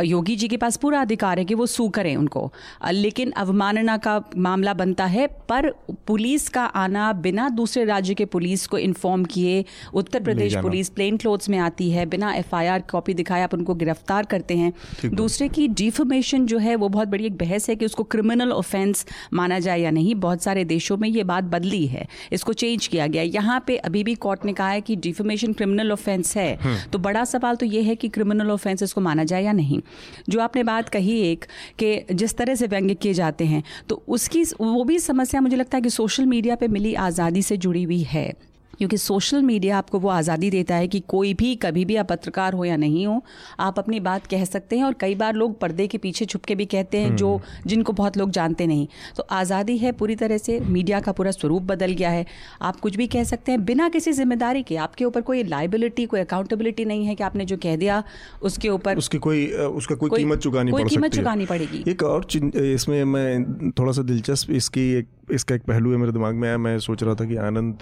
[0.04, 2.50] योगी जी के पास पूरा अधिकार है कि वो सू करें उनको।
[2.90, 5.70] लेकिन अवमानना का मामला बनता है पर
[6.06, 11.16] पुलिस का आना बिना दूसरे राज्य के पुलिस को इन्फॉर्म किए Uttar Pradesh police plain
[11.16, 14.72] clothes में आती है। बिना एफआईआर कॉपी दिखाए आप उनको गिरफ़्तार करते हैं।
[15.14, 19.04] दूसरे की डिफमेशन जो है वो बहुत बड़ी एक बहस है कि उसको क्रिमिनल ऑफेंस
[19.32, 23.06] माना जाए या नहीं। बहुत सारे देशों में ये बात बदली है। इसको चेंज किया
[23.06, 26.98] गया। यहाँ पे अभी भी कोर्ट ने कहा है कि डिफमेशन क्रिमिनल ऑफेंस है। तो
[27.00, 29.80] बड़ा सवाल तो ये है कि क्रिमिनल ऑफेंस इसको माना जाए या नहीं।
[30.28, 31.44] जो आपने बात कही एक
[31.78, 35.76] कि जिस तरह से व्यंग्य किए जाते हैं तो उसकी वो भी समस्या मुझे लगता
[35.76, 38.32] है कि सोशल मीडिया पे मिली आज़ादी से जुड़ी हुई है।
[38.80, 42.52] क्योंकि सोशल मीडिया आपको वो आज़ादी देता है कि कोई भी कभी भी आप पत्रकार
[42.52, 43.24] हो या नहीं हो
[43.60, 46.54] आप अपनी बात कह सकते हैं और कई बार लोग पर्दे के पीछे छुप के
[46.54, 50.60] भी कहते हैं जो जिनको बहुत लोग जानते नहीं। तो आज़ादी है पूरी तरह से
[50.60, 52.26] मीडिया का पूरा स्वरूप बदल गया है।
[52.62, 56.20] आप कुछ भी कह सकते हैं बिना किसी ज़िम्मेदारी के। आपके ऊपर कोई लाइबिलिटी कोई
[56.20, 58.02] अकाउंटेबिलिटी नहीं है कि आपने जो कह दिया
[58.42, 62.26] उसके ऊपर उसकी कोई उसका कोई, कोई- कीमत चुकानी कोई कीमत चुकानी पड़ेगी। एक और
[62.56, 66.58] इसमें मैं थोड़ा सा दिलचस्प इसकी एक इसका एक पहलू है मेरे दिमाग में आया।
[66.58, 67.78] मैं सोच रहा था कि आनंद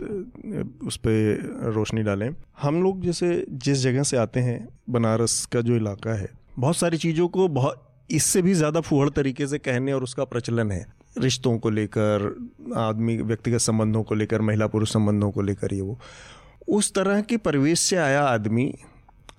[0.88, 2.28] उस पर रोशनी डालें।
[2.60, 6.96] हम लोग जैसे, जिस जगह से आते हैं, बनारस का जो इलाका है, बहुत सारी
[6.98, 10.84] चीज़ों को बहुत, इससे भी ज़्यादा फूहड़ तरीके से कहने और उसका प्रचलन है।
[11.18, 12.28] रिश्तों को लेकर,
[12.78, 15.98] आदमी, व्यक्तिगत संबंधों को लेकर, महिला पुरुष संबंधों को लेकर ये वो।
[16.70, 18.72] उस तरह के परिवेश से आया आदमी,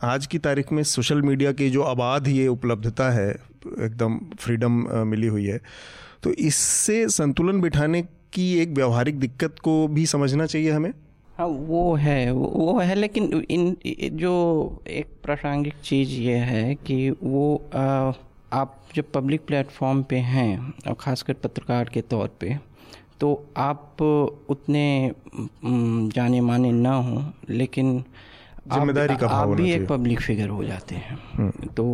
[0.03, 3.29] आज की तारीख में सोशल मीडिया की जो आबाद ये उपलब्धता है,
[3.79, 4.71] एकदम फ्रीडम
[5.07, 5.59] मिली हुई है
[6.23, 8.01] तो इससे संतुलन बिठाने
[8.33, 10.91] की एक व्यवहारिक दिक्कत को भी समझना चाहिए हमें।
[11.39, 13.75] हाँ वो है वो है लेकिन इन
[14.17, 14.32] जो
[14.88, 18.12] एक प्रासंगिक चीज़ ये है कि वो आ,
[18.54, 22.58] आप जब पब्लिक प्लेटफॉर्म पे हैं और ख़ासकर पत्रकार के तौर पे
[23.19, 24.02] तो आप
[24.49, 25.13] उतने
[25.65, 28.04] जाने माने ना हों लेकिन
[28.73, 31.86] ज़िम्मेदारी का आप भी एक पब्लिक फिगर हो जाते हैं। हम्म। तो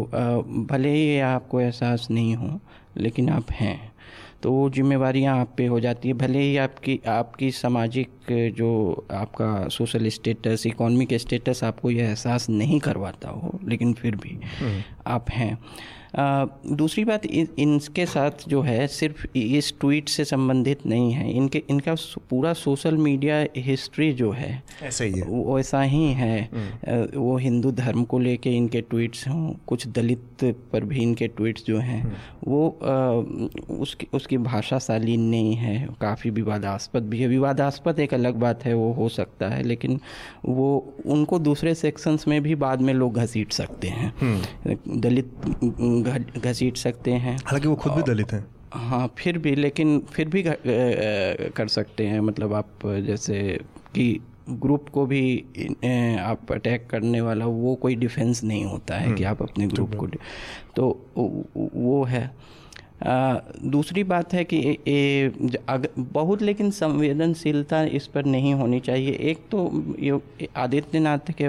[0.72, 2.60] भले ही आपको एहसास नहीं हो
[2.98, 3.95] लेकिन आप हैं।
[4.44, 8.70] तो वो जिम्मेवारियाँ आप पे हो जाती है भले ही आपकी आपकी सामाजिक जो
[9.12, 14.82] आपका सोशल स्टेटस इकोनॉमिक स्टेटस आपको यह एहसास नहीं करवाता हो लेकिन फिर भी हम्म।
[15.08, 15.58] आप हैं
[16.16, 21.64] दूसरी बात इन, इनके साथ जो है सिर्फ़ इस ट्वीट से संबंधित नहीं है इनके
[21.70, 21.96] इनका
[22.30, 24.52] पूरा सोशल मीडिया हिस्ट्री जो है
[24.84, 29.28] ऐसा ही है वो ऐसा ही है हम्म। वो हिंदू धर्म को लेके इनके ट्वीट्स
[29.28, 32.14] हों कुछ दलित पर भी इनके ट्वीट्स जो हैं हम्म।
[32.46, 32.68] वो
[33.80, 38.74] उसकी उसकी भाषा शालीन नहीं है काफ़ी विवादास्पद भी है विवादास्पद एक अलग बात है
[38.74, 40.00] वो हो सकता है लेकिन
[40.46, 40.70] वो
[41.08, 45.32] उनको दूसरे सेक्शंस में भी बाद में लोग घसीट सकते हैं हम्म। दलित
[46.08, 50.44] घसीट सकते हैं। हालाँकि वो खुद भी दलित हैं। हाँ फिर भी लेकिन फिर भी
[50.48, 53.60] कर सकते हैं। मतलब आप जैसे
[53.96, 55.28] कि ग्रुप को भी
[56.22, 59.96] आप अटैक करने वाला वो कोई डिफेंस नहीं होता है कि हम्म। आप अपने ग्रुप
[59.96, 60.08] को
[60.76, 60.90] तो
[61.56, 62.30] वो है।
[63.64, 65.32] दूसरी बात है कि ए,
[65.70, 69.84] अग, बहुत लेकिन संवेदनशीलता इस पर नहीं होनी चाहिए। एक तो
[70.58, 71.46] आदित्यनाथ के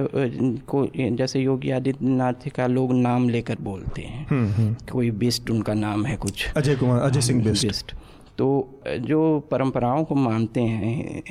[0.56, 5.74] को जैसे योगी आदित्यनाथ का लोग नाम लेकर बोलते हैं। हम्म, हम्म। कोई बिस्ट उनका
[5.74, 7.94] नाम है कुछ। अजय कुमार अजय सिंह बिस्ट, बिस्ट।
[8.38, 11.22] तो जो परंपराओं को मानते हैं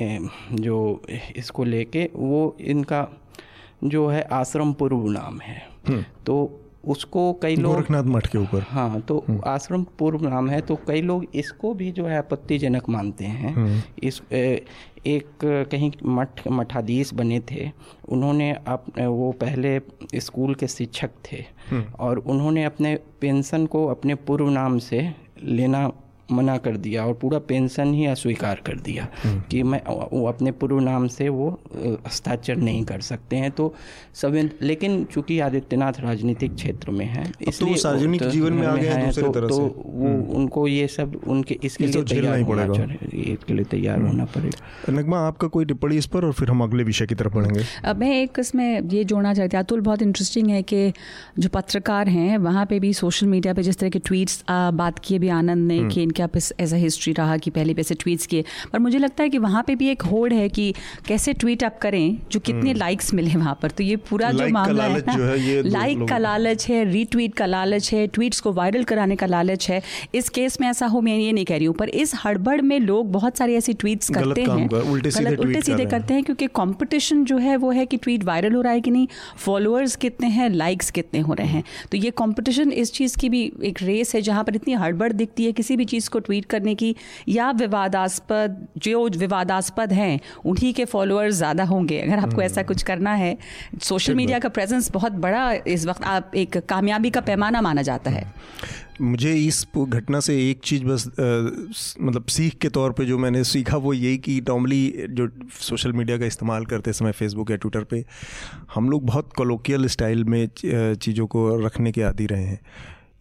[0.52, 1.02] जो
[1.36, 3.08] इसको लेके वो इनका
[3.84, 8.62] जो है आश्रम पूर्व नाम है। हम्म। तो उसको कई लोग गोरखनाथ मठ के ऊपर
[8.68, 12.88] हाँ तो हम्म। आश्रम पूर्व नाम है तो कई लोग इसको भी जो है आपत्तिजनक
[12.88, 14.64] मानते हैं इस ए,
[15.06, 17.70] एक कहीं मठ मठाधीश बने थे
[18.08, 19.78] उन्होंने अप वो पहले
[20.20, 25.08] स्कूल के शिक्षक थे हम्म। और उन्होंने अपने पेंशन को अपने पूर्व नाम से
[25.42, 25.90] लेना
[26.28, 29.80] मना कर दिया और पूरा पेंशन ही अस्वीकार कर दिया हम्म। कि मैं
[30.12, 31.48] वो अपने पूर्व नाम से वो
[32.06, 33.72] हस्ताक्षर नहीं कर सकते हैं। तो
[34.14, 38.66] सब लेकिन चूँकि आदित्यनाथ राजनीतिक क्षेत्र में है तो इसलिए तो सार्वजनिक तो जीवन में
[38.66, 42.40] आ गए हैं तो, तरह तो वो हम्म। उनको ये सब उनके इसके लिए तैयार
[42.42, 42.64] होना
[43.14, 46.62] इसके लिए तैयार हम्म। होना पड़ेगा। नगमा आपका कोई टिप्पणी इस पर और फिर हम
[46.62, 50.50] अगले विषय की तरफ़ बढ़ेंगे। अब मैं एक इसमें ये जोड़ना चाहती अतुल बहुत इंटरेस्टिंग
[50.50, 50.92] है कि
[51.38, 55.18] जो पत्रकार हैं वहाँ पे भी सोशल मीडिया पे जिस तरह के ट्वीट्स बात किए
[55.18, 58.98] भी आनंद ने कि एज अ हिस्ट्री रहा कि पहले वैसे ट्वीट्स किए। पर मुझे
[58.98, 60.72] लगता है कि वहाँ पे भी एक होड़ है कि
[61.08, 64.48] कैसे ट्वीट आप करें जो कितने लाइक्स हम्म। मिले वहाँ पर। तो ये पूरा जो
[64.48, 65.14] मामला है ना
[65.68, 69.82] लाइक का लालच है रीट्वीट का लालच है ट्वीट्स को वायरल कराने का लालच है।
[70.14, 72.78] इस केस में ऐसा हो मैं ये नहीं कह रही हूँ पर इस हड़बड़ में
[72.80, 77.38] लोग बहुत सारे ऐसी ट्वीट्स करते हैं। गलत उल्टे सीधे करते हैं। क्योंकि कॉम्पिटिशन जो
[77.38, 79.06] है वो है कि ट्वीट वायरल हो रहा है कि नहीं
[79.38, 83.40] फॉलोअर्स कितने हैं लाइक्स कितने हो रहे हैं। तो ये कॉम्पिटिशन इस चीज़ की भी
[83.64, 86.74] एक रेस है जहाँ पर इतनी हड़बड़ दिखती है किसी भी चीज़ को ट्वीट करने
[86.74, 86.94] की
[87.28, 93.14] या विवादास्पद जो विवादास्पद हैं उन्हीं के फॉलोअर्स ज़्यादा होंगे। अगर आपको ऐसा कुछ करना
[93.14, 93.36] है
[93.82, 98.10] सोशल मीडिया का प्रेजेंस बहुत बड़ा इस वक्त आप एक कामयाबी का पैमाना माना जाता
[98.10, 98.24] है।
[99.00, 101.24] मुझे इस घटना से एक चीज़ बस आ,
[102.00, 105.28] मतलब सीख के तौर पे जो मैंने सीखा वो यही कि नॉर्मली जो
[105.60, 108.04] सोशल मीडिया का इस्तेमाल करते समय फेसबुक या ट्विटर पे
[108.74, 112.60] हम लोग बहुत कोलोकियल स्टाइल में चीज़ों को रखने के आदि रहे हैं।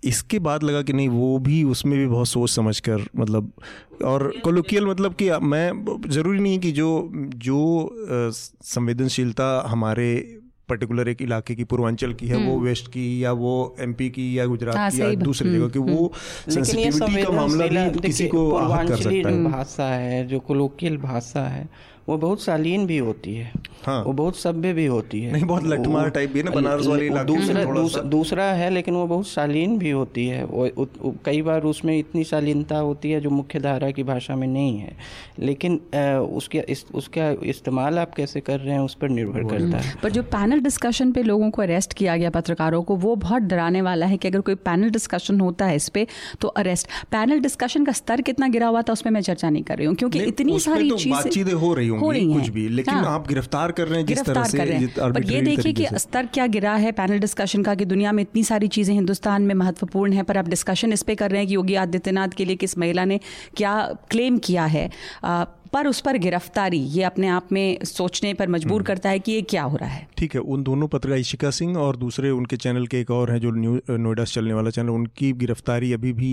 [0.05, 3.51] इसके बाद लगा कि नहीं वो भी उसमें भी बहुत सोच समझ कर मतलब
[4.05, 5.67] और कोलोकियल मतलब कि मैं
[6.09, 6.89] ज़रूरी नहीं कि जो
[7.41, 7.59] जो
[8.65, 10.09] संवेदनशीलता हमारे
[10.69, 14.27] पर्टिकुलर एक इलाके की पूर्वांचल की है वो हम्म। वेस्ट की या वो एमपी की
[14.39, 16.11] या गुजरात हाँ, की या दूसरी जगह की वो
[16.49, 21.43] सेंसिटिविटी हम्म। का मामला भी किसी को कर सकता है भाषा है जो कोलोकियल भाषा
[21.47, 21.67] है
[22.09, 23.51] वो बहुत सालीन भी होती है।
[23.85, 26.87] हाँ। वो बहुत सभ्य भी होती है। नहीं बहुत लठमार टाइप भी है ना बनारस
[26.87, 30.87] वाली दूसरा दूसरा, दूसरा है लेकिन वो बहुत शालीन भी होती है। वो
[31.25, 34.95] कई बार उसमें इतनी शालीनता होती है जो मुख्य धारा की भाषा में नहीं है।
[35.39, 39.77] लेकिन आ, उसके इस, उसका इस्तेमाल आप कैसे कर रहे हैं उस पर निर्भर करता
[39.77, 43.41] है। पर जो पैनल डिस्कशन पे लोगों को अरेस्ट किया गया पत्रकारों को वो बहुत
[43.43, 46.05] डराने वाला है कि अगर कोई पैनल डिस्कशन होता है इस पर
[46.41, 49.77] तो अरेस्ट पैनल डिस्कशन का स्तर कितना गिरा हुआ था उसमें मैं चर्चा नहीं कर
[49.77, 50.97] रही हूँ क्योंकि इतनी सारी तो
[51.29, 54.43] चीज़ें हो रही होंगी कुछ भी लेकिन हाँ। आप गिरफ़्तार कर रहे हैं जिस तरह
[54.43, 54.57] से
[54.97, 58.43] पर ये देखिए कि स्तर क्या गिरा है पैनल डिस्कशन का कि दुनिया में इतनी
[58.43, 61.55] सारी चीज़ें हिंदुस्तान में महत्वपूर्ण है पर आप डिस्कशन इस पे कर रहे हैं कि
[61.55, 63.19] योगी आदित्यनाथ के लिए किस महिला ने
[63.57, 63.75] क्या
[64.11, 64.89] क्लेम किया है।
[65.75, 69.31] पर उस पर गिरफ्तारी ये अपने आप में सोचने पर मजबूर हम्म। करता है कि
[69.31, 72.57] ये क्या हो रहा है ठीक है उन दोनों पत्रकार इशिका सिंह और दूसरे उनके
[72.57, 76.29] चैनल के एक और हैं जो नोएडा से चलने वाला चैनल उनकी गिरफ्तारी अभी भी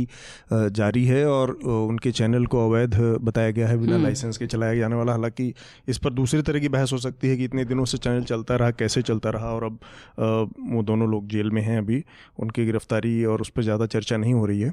[0.52, 4.74] जारी है और उनके चैनल को अवैध बताया गया है बिना हम्म। लाइसेंस के चलाया
[4.76, 5.52] जाने वाला हालाँकि
[5.88, 8.56] इस पर दूसरी तरह की बहस हो सकती है कि इतने दिनों से चैनल चलता
[8.56, 9.78] रहा कैसे चलता रहा और अब
[10.68, 12.02] वो दोनों लोग जेल में हैं अभी
[12.38, 14.72] उनकी गिरफ्तारी और उस पर ज़्यादा चर्चा नहीं हो रही है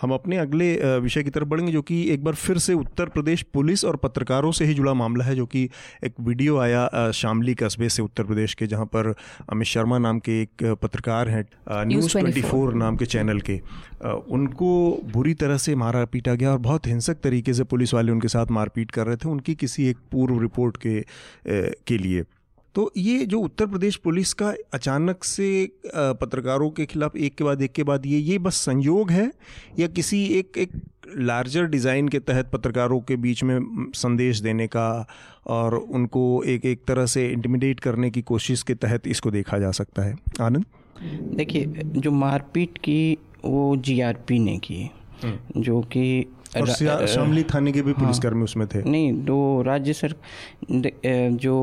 [0.00, 3.42] हम अपने अगले विषय की तरफ़ बढ़ेंगे जो कि एक बार फिर से उत्तर प्रदेश
[3.52, 5.68] पुलिस और पत्रकारों से ही जुड़ा मामला है जो कि
[6.04, 9.14] एक वीडियो आया शामली कस्बे से उत्तर प्रदेश के जहाँ पर
[9.50, 11.44] अमित शर्मा नाम के एक पत्रकार हैं
[11.86, 13.60] न्यूज़ ट्वेंटी फोर नाम के चैनल के।
[14.30, 14.70] उनको
[15.12, 18.50] बुरी तरह से मारा पीटा गया और बहुत हिंसक तरीके से पुलिस वाले उनके साथ
[18.50, 21.00] मारपीट कर रहे थे उनकी किसी एक पूर्व रिपोर्ट के
[21.86, 22.24] के लिए।
[22.74, 25.48] तो ये जो उत्तर प्रदेश पुलिस का अचानक से
[25.86, 29.30] पत्रकारों के खिलाफ एक के बाद एक के बाद ये ये बस संयोग है
[29.78, 30.80] या किसी एक एक
[31.18, 33.58] लार्जर डिज़ाइन के तहत पत्रकारों के बीच में
[33.94, 34.88] संदेश देने का
[35.48, 39.70] और उनको एक एक तरह से इंटिमिडेट करने की कोशिश के तहत इसको देखा जा
[39.72, 40.64] सकता है आनंद
[41.36, 44.82] देखिए जो मारपीट की वो जीआरपी ने की
[45.22, 46.68] हम्म। जो कि और
[47.06, 50.14] शामली थाने के भी हाँ। पुलिसकर्मी उसमें थे नहीं दो राज्य सर
[51.34, 51.56] जो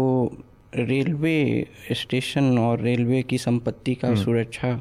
[0.73, 4.73] रेलवे स्टेशन और रेलवे की संपत्ति का हम्म। सुरक्षा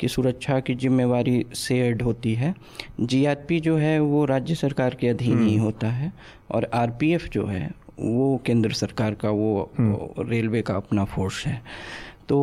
[0.00, 2.54] की सुरक्षा की जिम्मेवारी शेयर्ड होती है
[3.00, 6.12] जीआरपी जो है वो राज्य सरकार के अधीन ही हम्म। होता है
[6.50, 11.60] और आरपीएफ जो है वो केंद्र सरकार का वो हम्म। रेलवे का अपना फोर्स है
[12.28, 12.40] तो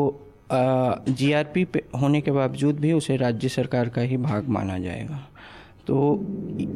[0.52, 1.68] जीआरपी
[2.02, 5.28] होने के बावजूद भी उसे राज्य सरकार का ही भाग माना जाएगा
[5.88, 6.26] तो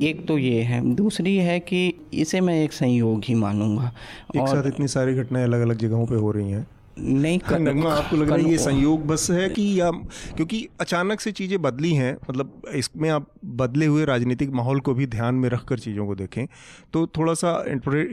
[0.04, 3.92] एक तो ये है। दूसरी है कि इसे मैं एक संयोग ही मानूँगा।
[4.36, 6.68] एक और साथ इतनी सारी घटनाएँ अलग अलग जगहों पे हो रही हैं।
[7.04, 9.90] नहीं कर, आपको लग रहा है ये संयोग बस है कि या
[10.36, 15.06] क्योंकि अचानक से चीज़ें बदली हैं मतलब इसमें आप बदले हुए राजनीतिक माहौल को भी
[15.08, 16.46] ध्यान में रखकर चीज़ों को देखें
[16.94, 17.54] तो थोड़ा सा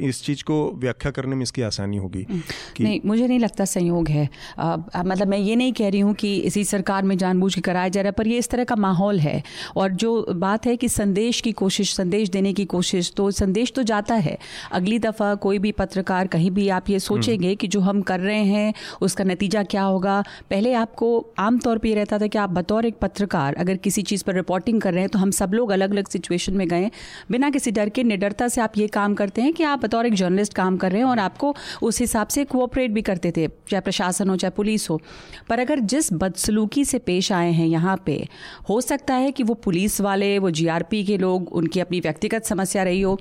[0.09, 2.41] इस चीज़ को व्याख्या करने में इसकी आसानी होगी हम्म।
[2.77, 6.15] कि नहीं मुझे नहीं लगता संयोग है। आ, मतलब मैं ये नहीं कह रही हूँ
[6.15, 8.77] कि इसी सरकार में जानबूझ के कराया जा रहा है पर ये इस तरह का
[8.79, 9.43] माहौल है।
[9.77, 13.83] और जो बात है कि संदेश की कोशिश संदेश देने की कोशिश तो संदेश तो
[13.85, 14.37] जाता है।
[14.73, 18.45] अगली दफ़ा कोई भी पत्रकार कहीं भी आप ये सोचेंगे कि जो हम कर रहे
[18.45, 20.23] हैं उसका नतीजा क्या होगा?
[20.51, 24.25] पहले आपको आमतौर पर ये रहता था कि आप बतौर एक पत्रकार अगर किसी चीज़
[24.25, 26.91] पर रिपोर्टिंग कर रहे हैं तो हम सब लोग अलग अलग सिचुएशन में गए
[27.31, 30.15] बिना किसी डर के, निडरता से आप ये काम करते हैं कि आप बतौर एक
[30.15, 33.81] जर्नलिस्ट काम कर रहे हैं और आपको उस हिसाब से कोऑपरेट भी करते थे, चाहे
[33.81, 35.01] प्रशासन हो, चाहे पुलिस हो।
[35.49, 38.27] पर अगर जिस बदसलूकी से पेश आए हैं यहाँ पे,
[38.69, 42.83] हो सकता है कि वो पुलिस वाले, वो जीआरपी के लोग, उनकी अपनी व्यक्तिगत समस्या
[42.83, 43.19] रही हो।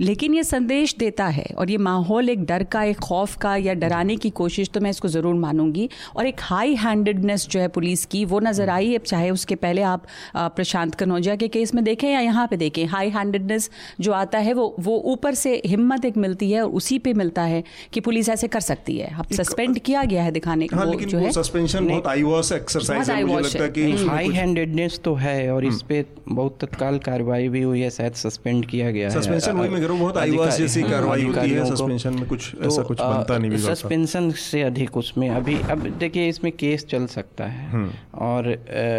[0.00, 3.74] लेकिन ये संदेश देता है और ये माहौल एक डर का, एक खौफ का या
[3.74, 8.04] डराने की कोशिश तो मैं इसको ज़रूर मानूँगी। और एक हाई हैंडेडनेस जो है पुलिस
[8.06, 12.08] की वो नज़र आई। अब चाहे उसके पहले आप प्रशांत कनौजिया के केस में देखें
[12.08, 13.70] या यहाँ पे देखें हाई हैंडेडनेस
[14.00, 17.42] जो आता है वो वो ऊपर से हिम्मत एक मिलती है और उसी पे मिलता
[17.44, 20.94] है कि पुलिस ऐसे कर सकती है। अब सस्पेंड किया गया है दिखाने हाँ, वो
[20.94, 25.50] जो है। सस्पेंशन बहुत आईवॉश एक्सरसाइज है मुझे लगता है कि हाई हैंडेडनेस तो है
[25.52, 29.20] और इस हम्म। पे बहुत तत्काल कार्रवाई भी हुई है शायद सस्पेंड किया गया है।
[29.20, 32.26] सस्पेंशन वही मैं कह रहा हूँ बहुत आईवॉश जैसी हाँ, कार्रवाई होती है सस्पेंशन में
[32.28, 36.84] कुछ ऐसा तो, कुछ बनता नहीं सस्पेंशन से अधिक उसमें अभी अब देखिए इसमें केस
[36.86, 38.48] चल सकता है हम्म। और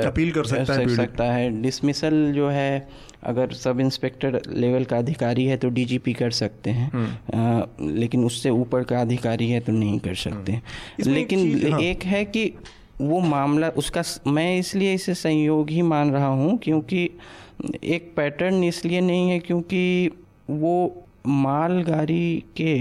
[0.07, 2.87] अपील कर सकता है सकता है डिसमिसल जो है
[3.23, 8.25] अगर सब इंस्पेक्टर लेवल का अधिकारी है तो डीजीपी कर सकते हैं आ, हम्म। लेकिन
[8.25, 12.51] उससे ऊपर का अधिकारी है तो नहीं कर सकते हम्म। लेकिन हाँ। एक है कि
[13.01, 17.09] वो मामला उसका मैं इसलिए इसे संयोग ही मान रहा हूँ क्योंकि
[17.85, 20.11] एक पैटर्न इसलिए नहीं है क्योंकि
[20.51, 20.75] वो
[21.27, 22.75] मालगाड़ी के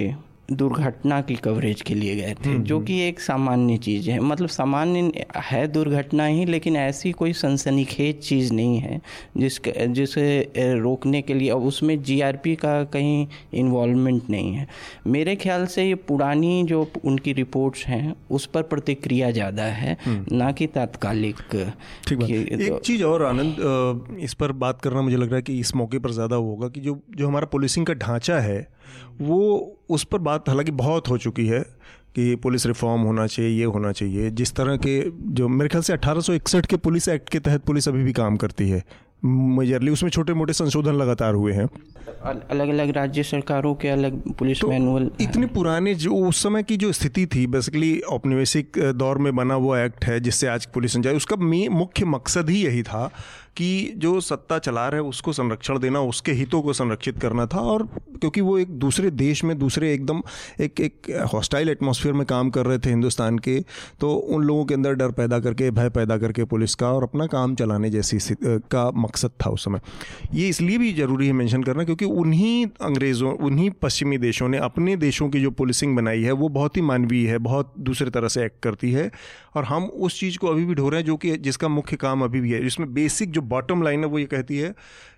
[0.53, 4.19] दुर्घटना की कवरेज के लिए गए थे हम्म, जो हम्म। कि एक सामान्य चीज़ है
[4.21, 9.01] मतलब सामान्य है दुर्घटना ही लेकिन ऐसी कोई सनसनीखेज चीज़ नहीं है
[9.37, 10.25] जिसके जिसे
[10.57, 14.67] रोकने के लिए अब उसमें जीआरपी का कहीं इन्वॉल्वमेंट नहीं है
[15.09, 20.37] मेरे ख्याल से ये पुरानी जो उनकी रिपोर्ट्स हैं उस पर प्रतिक्रिया ज़्यादा है हम्म।
[20.37, 21.43] ना कि तात्कालिक
[22.09, 25.75] ठीक एक चीज़ और आनंद इस पर बात करना मुझे लग रहा है कि इस
[25.75, 28.63] मौके पर ज़्यादा होगा कि जो जो हमारा पुलिसिंग का ढांचा है
[29.21, 31.61] वो उस पर बात हालाँकि बहुत हो चुकी है
[32.15, 35.93] कि पुलिस रिफॉर्म होना चाहिए ये होना चाहिए। जिस तरह के जो मेरे ख्याल से
[35.93, 38.85] अठारह सौ इकसठ के पुलिस एक्ट के तहत पुलिस अभी भी काम करती है
[39.25, 41.69] मेजरली उसमें छोटे मोटे संशोधन लगातार हुए हैं।
[42.51, 46.77] अलग अलग राज्य सरकारों के अलग पुलिस तो मैनुअल इतने पुराने जो उस समय की
[46.77, 51.37] जो स्थिति थी बेसिकली औपनिवेशिक दौर में बना वो एक्ट है जिससे आज पुलिस उसका
[51.71, 53.11] मुख्य मकसद ही यही था
[53.57, 57.61] कि जो सत्ता चला रहा है, उसको संरक्षण देना, उसके हितों को संरक्षित करना था
[57.63, 57.87] और
[58.21, 60.23] क्योंकि वो एक दूसरे देश में, दूसरे एकदम
[60.61, 63.59] एक एक हॉस्टाइल एटमॉस्फेयर में काम कर रहे थे हिंदुस्तान के
[64.01, 67.27] तो उन लोगों के अंदर डर पैदा करके, भय पैदा करके पुलिस का और अपना
[67.27, 69.81] काम चलाने जैसी का मकसद था उस समय।
[70.35, 74.97] ये इसलिए भी ज़रूरी है मेंशन करना क्योंकि उन्हीं अंग्रेज़ों, उन्हीं पश्चिमी देशों ने अपने
[74.97, 78.45] देशों की जो पुलिसिंग बनाई है, वो बहुत ही मानवीय है, बहुत दूसरे तरह से
[78.45, 79.11] एक्ट करती है
[79.57, 82.25] और हम उस चीज़ को अभी भी ढो रहे हैं जो कि जिसका मुख्य काम
[82.25, 84.75] अभी भी है, जिसमें बेसिक जो बॉटम लाइन है, वो ये कहती है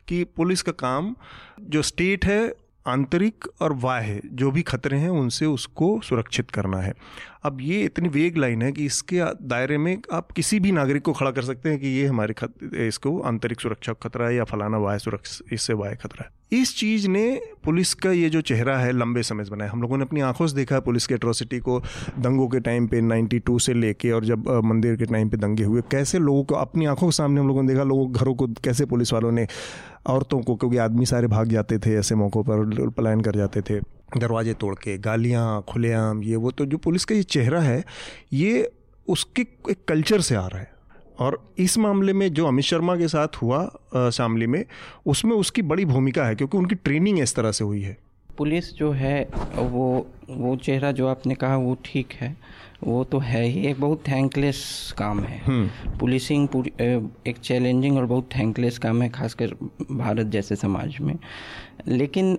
[0.09, 1.15] कि पुलिस का काम
[1.61, 2.55] जो स्टेट है,
[2.87, 6.93] आंतरिक और वाह जो भी खतरे हैं, उनसे उसको सुरक्षित करना है।
[7.45, 11.13] अब ये इतनी वेग लाइन है कि इसके दायरे में आप किसी भी नागरिक को
[11.13, 14.79] खड़ा कर सकते हैं कि ये हमारे खत, इसको आंतरिक सुरक्षा खतरा है या फलाना
[14.79, 18.93] वाह सुरक्षा, इससे वाह खतरा है। इस चीज़ ने पुलिस का ये जो चेहरा है,
[18.93, 21.59] लंबे समय से बनाया। हम लोगों ने अपनी आँखों से देखा है पुलिस की एट्रोसिटी
[21.59, 21.81] को,
[22.19, 25.83] दंगों के टाइम पे 92 से लेके और जब मंदिर के टाइम पे दंगे हुए।
[25.91, 28.85] कैसे लोगों को, अपनी आँखों के सामने हम लोगों ने देखा, लोगों, घरों को, कैसे
[28.85, 29.47] पुलिस वालों ने,
[30.07, 33.81] औरतों को, क्योंकि आदमी सारे भाग जाते थे ऐसे मौक़ों पर, पलायन कर जाते थे।
[34.19, 37.85] दरवाजे तोड़ के, गालियाँ, खुलेआम, ये वो तो जो पुलिस का ये चेहरा है,
[38.33, 38.73] ये
[39.09, 40.76] उसके एक कल्चर से आ रहा है।
[41.19, 44.65] और इस मामले में जो अमित शर्मा के साथ हुआ शामली में
[45.07, 47.97] उसमें उसकी बड़ी भूमिका है क्योंकि उनकी ट्रेनिंग इस तरह से हुई है।
[48.39, 52.37] पुलिस जो है वो वो चेहरा जो आपने कहा वो ठीक है।
[52.85, 56.49] वो तो है ही एक बहुत थैंकलेस काम है। हम्म। पुलिसिंग
[57.27, 59.55] एक चैलेंजिंग और बहुत थैंकलेस काम है खासकर
[59.93, 61.19] भारत जैसे समाज में।
[61.89, 62.39] लेकिन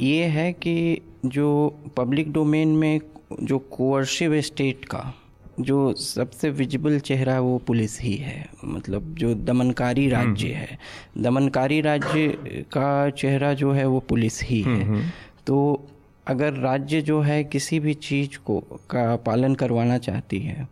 [0.00, 3.00] ये है कि जो पब्लिक डोमेन में
[3.42, 5.14] जो कोअर्सिव स्टेट का
[5.60, 10.78] जो सबसे विजिबल चेहरा वो पुलिस ही है मतलब जो दमनकारी हम्म। राज्य है
[11.18, 12.28] दमनकारी राज्य
[12.72, 15.10] का चेहरा जो है वो पुलिस ही है हम्म, हम्म।
[15.46, 15.88] तो
[16.26, 18.58] अगर राज्य जो है किसी भी चीज़ को
[18.90, 20.66] का पालन करवाना चाहती है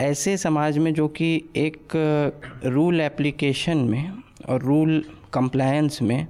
[0.00, 1.96] ऐसे समाज में जो कि एक
[2.64, 4.12] रूल एप्लीकेशन में
[4.48, 5.04] और रूल
[5.34, 6.26] कंप्लायंस में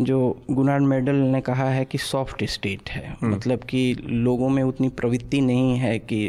[0.00, 0.18] जो
[0.50, 4.88] गुनार मेडल ने कहा है कि सॉफ्ट स्टेट है हम्म। मतलब कि लोगों में उतनी
[4.88, 6.20] प्रवृत्ति नहीं है कि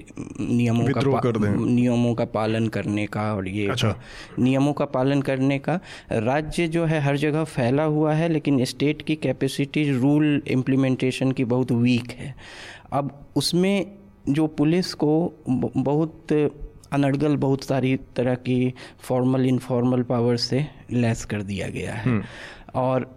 [0.41, 3.95] नियमों का कर नियमों का पालन करने का और ये अच्छा।
[4.39, 5.79] नियमों का पालन करने का
[6.11, 11.45] राज्य जो है हर जगह फैला हुआ है लेकिन स्टेट की कैपेसिटी रूल इम्प्लीमेंटेशन की
[11.45, 12.35] बहुत वीक है
[12.91, 13.85] अब उसमें
[14.29, 15.11] जो पुलिस को
[15.49, 16.31] बहुत
[16.93, 22.23] अनर्गल बहुत सारी तरह की फॉर्मल इनफॉर्मल पावर से लेस कर दिया गया है हम्म।
[22.75, 23.09] और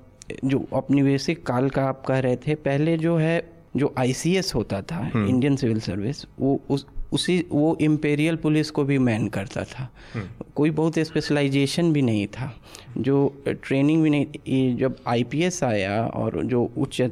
[0.44, 5.10] जो औपनिवेशिक काल का आप कह रहे थे पहले जो है जो आईसीएस होता था
[5.16, 10.26] इंडियन सिविल सर्विस वो उस उसी वो इम्पेरियल पुलिस को भी मैन करता था। हम्म।
[10.54, 12.60] कोई बहुत स्पेशलाइजेशन भी नहीं था।
[12.98, 17.02] जो ट्रेनिंग भी नहीं जब आईपीएस आया और जो उच्च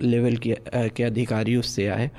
[0.00, 2.10] लेवल के, के अधिकारी उससे आए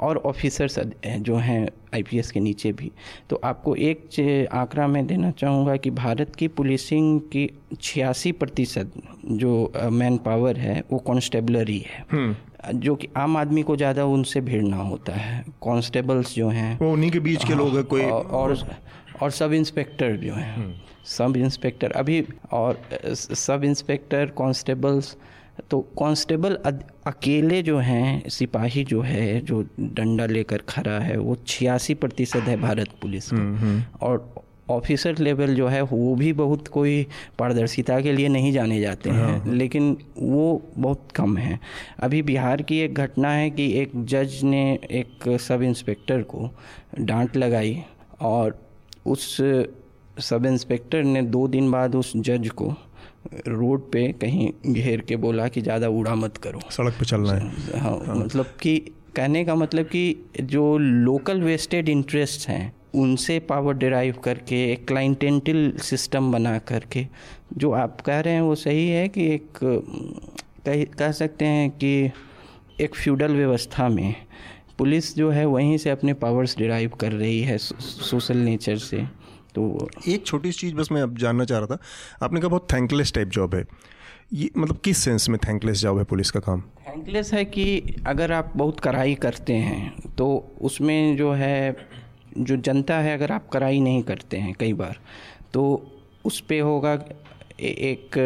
[0.00, 0.78] और ऑफिसर्स
[1.20, 2.90] जो हैं आईपीएस के नीचे भी
[3.30, 7.48] तो आपको एक आंकड़ा मैं देना चाहूँगा कि भारत की पुलिसिंग की
[7.80, 8.92] छियासी प्रतिशत
[9.24, 12.34] जो मैन पावर है वो कॉन्स्टेबलरी है हम्म।
[12.74, 17.10] जो कि आम आदमी को ज़्यादा उनसे भिड़ना होता है कांस्टेबल्स जो हैं वो उन्हीं
[17.10, 18.56] के बीच के लोग हैं कोई और
[19.22, 20.74] और सब इंस्पेक्टर जो हैं हम्म।
[21.06, 22.80] सब इंस्पेक्टर अभी और
[23.12, 25.16] सब इंस्पेक्टर कांस्टेबल्स
[25.70, 26.54] तो कांस्टेबल
[27.06, 32.56] अकेले जो हैं सिपाही जो है जो डंडा लेकर खड़ा है वो छियासी प्रतिशत है
[32.60, 37.06] भारत पुलिस का हम्म, हम्म। और ऑफिसर लेवल जो है वो भी बहुत कोई
[37.38, 41.58] पारदर्शिता के लिए नहीं जाने जाते हैं हाँ। लेकिन वो बहुत कम है
[42.00, 46.50] अभी बिहार की एक घटना है कि एक जज ने एक सब इंस्पेक्टर को
[47.00, 47.82] डांट लगाई
[48.20, 48.58] और
[49.06, 49.36] उस
[50.20, 52.74] सब इंस्पेक्टर ने दो दिन बाद उस जज को
[53.48, 57.80] रोड पे कहीं घेर के बोला कि ज़्यादा उड़ा मत करो। सड़क पे चलना है।
[57.80, 58.76] हाँ, हाँ। मतलब कि
[59.16, 65.72] कहने का मतलब कि जो लोकल वेस्टेड इंटरेस्ट हैं उनसे पावर डिराइव करके एक क्लाइंटेंटल
[65.82, 67.06] सिस्टम बना करके
[67.58, 69.58] जो आप कह रहे हैं वो सही है कि एक
[70.66, 72.10] कह कह सकते हैं कि
[72.80, 74.14] एक फ्यूडल व्यवस्था में
[74.78, 79.06] पुलिस जो है वहीं से अपने पावर्स डिराइव कर रही है सोशल नेचर से।
[79.58, 82.66] तो एक छोटी सी चीज़ बस मैं अब जानना चाह रहा था। आपने कहा बहुत
[82.72, 83.64] थैंकलेस टाइप जॉब है।
[84.32, 86.60] ये मतलब किस सेंस में थैंकलेस जॉब है पुलिस का काम?
[86.88, 90.26] थैंकलेस है कि अगर आप बहुत कड़ाई करते हैं तो
[90.60, 91.76] उसमें जो है
[92.38, 94.98] जो जनता है अगर आप कड़ाई नहीं करते हैं कई बार
[95.54, 95.64] तो
[96.24, 96.92] उस पर होगा
[97.60, 98.18] एक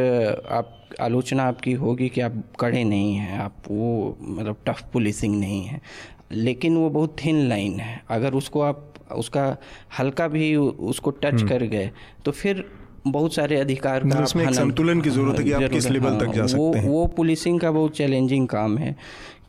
[0.50, 5.64] आप आलोचना आपकी होगी कि आप कड़े नहीं हैं आप वो मतलब टफ पुलिसिंग नहीं
[5.64, 5.80] है।
[6.32, 9.44] लेकिन वो बहुत थिन लाइन है। अगर उसको आप उसका
[9.98, 11.90] हल्का भी उसको टच हम्म। कर गए
[12.24, 12.64] तो फिर
[13.06, 16.32] बहुत सारे अधिकार का उसमें एक संतुलन की ज़रूरत है कि आप किस लेवल तक
[16.32, 18.96] जा सकते वो, हैं वो पुलिसिंग का बहुत चैलेंजिंग काम है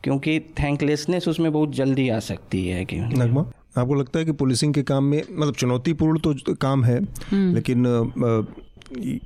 [0.02, 3.44] क्योंकि थैंकलेसनेस उसमें बहुत जल्दी आ सकती है कि नगमा
[3.76, 6.98] आपको लगता है कि पुलिसिंग के काम में मतलब चुनौतीपूर्ण तो काम है
[7.30, 7.84] हम्म। लेकिन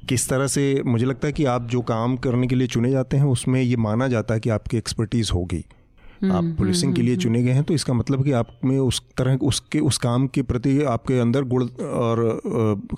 [0.09, 3.17] किस तरह से मुझे लगता है कि आप जो काम करने के लिए चुने जाते
[3.17, 5.65] हैं उसमें ये माना जाता है कि आपकी एक्सपर्टीज़ होगी
[6.25, 9.39] आप पुलिसिंग के लिए चुने गए हैं तो इसका मतलब कि आप में उस तरह
[9.43, 12.21] उसके उस काम के प्रति आपके अंदर गुण और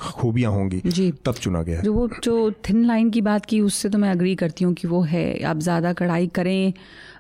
[0.01, 3.89] खूबियाँ होंगी जी। तब चुना गया जो वो जो थिन लाइन की बात की उससे
[3.89, 6.73] तो मैं अग्री करती हूँ कि वो है। आप ज़्यादा कढ़ाई करें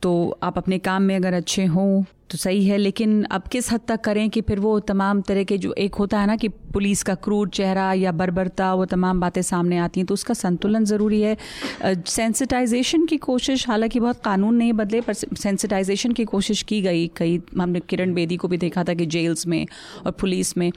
[0.02, 3.80] तो आप अपने काम में अगर अच्छे हों तो सही है लेकिन अब किस हद
[3.88, 7.02] तक करें कि फिर वो तमाम तरह के जो एक होता है ना कि पुलिस
[7.02, 11.20] का क्रूर चेहरा या बर्बरता वो तमाम बातें सामने आती हैं तो उसका संतुलन ज़रूरी
[11.22, 11.36] है।
[11.84, 17.40] सेंसिटाइजेशन की कोशिश हालाँकि बहुत कानून नहीं बदले पर सेंसिटाइजेशन की कोशिश की गई। कई
[17.58, 19.66] हमने किरण बेदी को भी देखा था कि जेल्स में
[20.06, 20.70] और पुलिस में।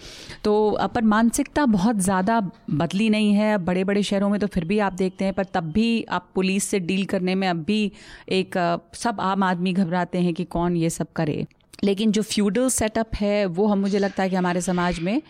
[0.43, 0.55] तो
[0.95, 2.39] पर मानसिकता बहुत ज़्यादा
[2.71, 5.71] बदली नहीं है। बड़े बड़े शहरों में तो फिर भी आप देखते हैं पर तब
[5.71, 7.91] भी आप पुलिस से डील करने में अब भी
[8.31, 8.75] एक अ,
[9.13, 11.45] सब आम आदमी घबराते हैं कि कौन ये सब करे।
[11.83, 15.21] लेकिन जो फ्यूडल सेटअप है, वो हम, मुझे लगता है कि हमारे समाज में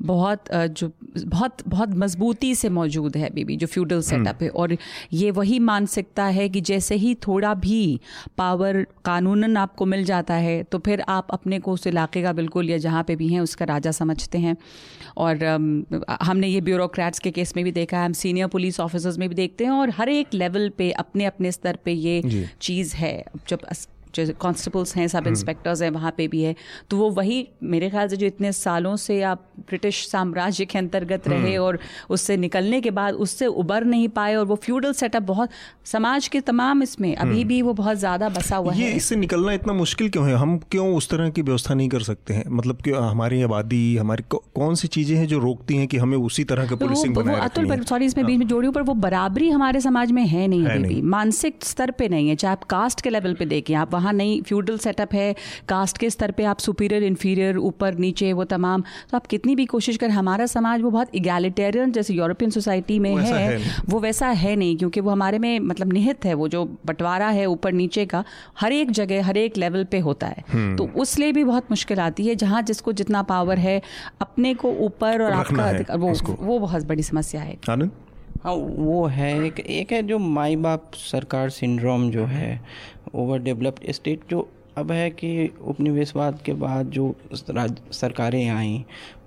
[0.00, 4.76] बहुत जो बहुत बहुत मजबूती से मौजूद है अभी भी जो फ्यूडल सेटअप है। और
[5.12, 8.00] ये वही मानसिकता है कि जैसे ही थोड़ा भी
[8.38, 12.70] पावर कानूनन आपको मिल जाता है तो फिर आप अपने को उस इलाके का बिल्कुल
[12.70, 14.56] या जहाँ पे भी हैं उसका राजा समझते हैं।
[15.16, 15.44] और
[16.22, 19.34] हमने ये ब्यूरोक्रेट्स के केस में भी देखा है हम सीनियर पुलिस ऑफिसर्स में भी
[19.34, 23.66] देखते हैं और हर एक लेवल पे अपने अपने स्तर पे ये चीज़ है। जब
[24.14, 26.54] जैसे कॉन्स्टेबल्स हैं सब इंस्पेक्टर्स हैं वहाँ पे भी है।
[26.90, 31.28] तो वो वही मेरे ख्याल से जो इतने सालों से आप ब्रिटिश साम्राज्य के अंतर्गत
[31.28, 31.78] रहे और
[32.10, 35.50] उससे निकलने के बाद उससे उबर नहीं पाए और वो फ्यूडल सेटअप बहुत
[35.86, 39.52] समाज के तमाम इसमें अभी भी वो बहुत ज़्यादा बसा हुआ ये है। इससे निकलना
[39.52, 40.34] इतना मुश्किल क्यों है?
[40.36, 42.44] हम क्यों उस तरह की व्यवस्था नहीं कर सकते हैं?
[42.50, 46.44] मतलब कि हमारी आबादी हमारी कौन सी चीज़ें हैं जो रोकती हैं कि हमें उसी
[46.44, 47.84] तरह का पुलिसिंग बनाए अतुल पर है?
[47.84, 50.76] सॉरी इसमें बीच में जोड़ी हूँ पर वो बराबरी हमारे समाज में है नहीं है
[50.76, 53.90] अभी भी। मानसिक स्तर पे नहीं है चाहे आप कास्ट के लेवल पे देखें आप
[54.00, 55.34] वहाँ नहीं फ्यूडल सेटअप है।
[55.68, 59.66] कास्ट के स्तर पे आप सुपीरियर इन्फीरियर ऊपर नीचे वो तमाम। तो आप कितनी भी
[59.66, 64.28] कोशिश करें हमारा समाज वो बहुत इगैलिटेरियन जैसे यूरोपियन सोसाइटी में है। है वो वैसा
[64.28, 68.06] है नहीं क्योंकि वो हमारे में मतलब निहित है वो जो बंटवारा है ऊपर नीचे
[68.06, 68.24] का
[68.60, 70.44] हर एक जगह हर एक लेवल पे होता है।
[70.76, 73.82] तो उसलिए भी बहुत मुश्किल आती है जहाँ जिसको जितना पावर है
[74.20, 76.08] अपने को ऊपर और आपका अधिकार- वो
[76.40, 77.90] वो बहुत बड़ी समस्या है। आनंद?
[78.44, 82.60] हाँ वो है। एक एक है जो माई बाप सरकार सिंड्रोम जो है
[83.14, 84.48] ओवर डेवलप्ड स्टेट जो
[84.78, 87.14] अब है कि उपनिवेशवाद के बाद जो
[87.50, 88.84] राज सरकारें आई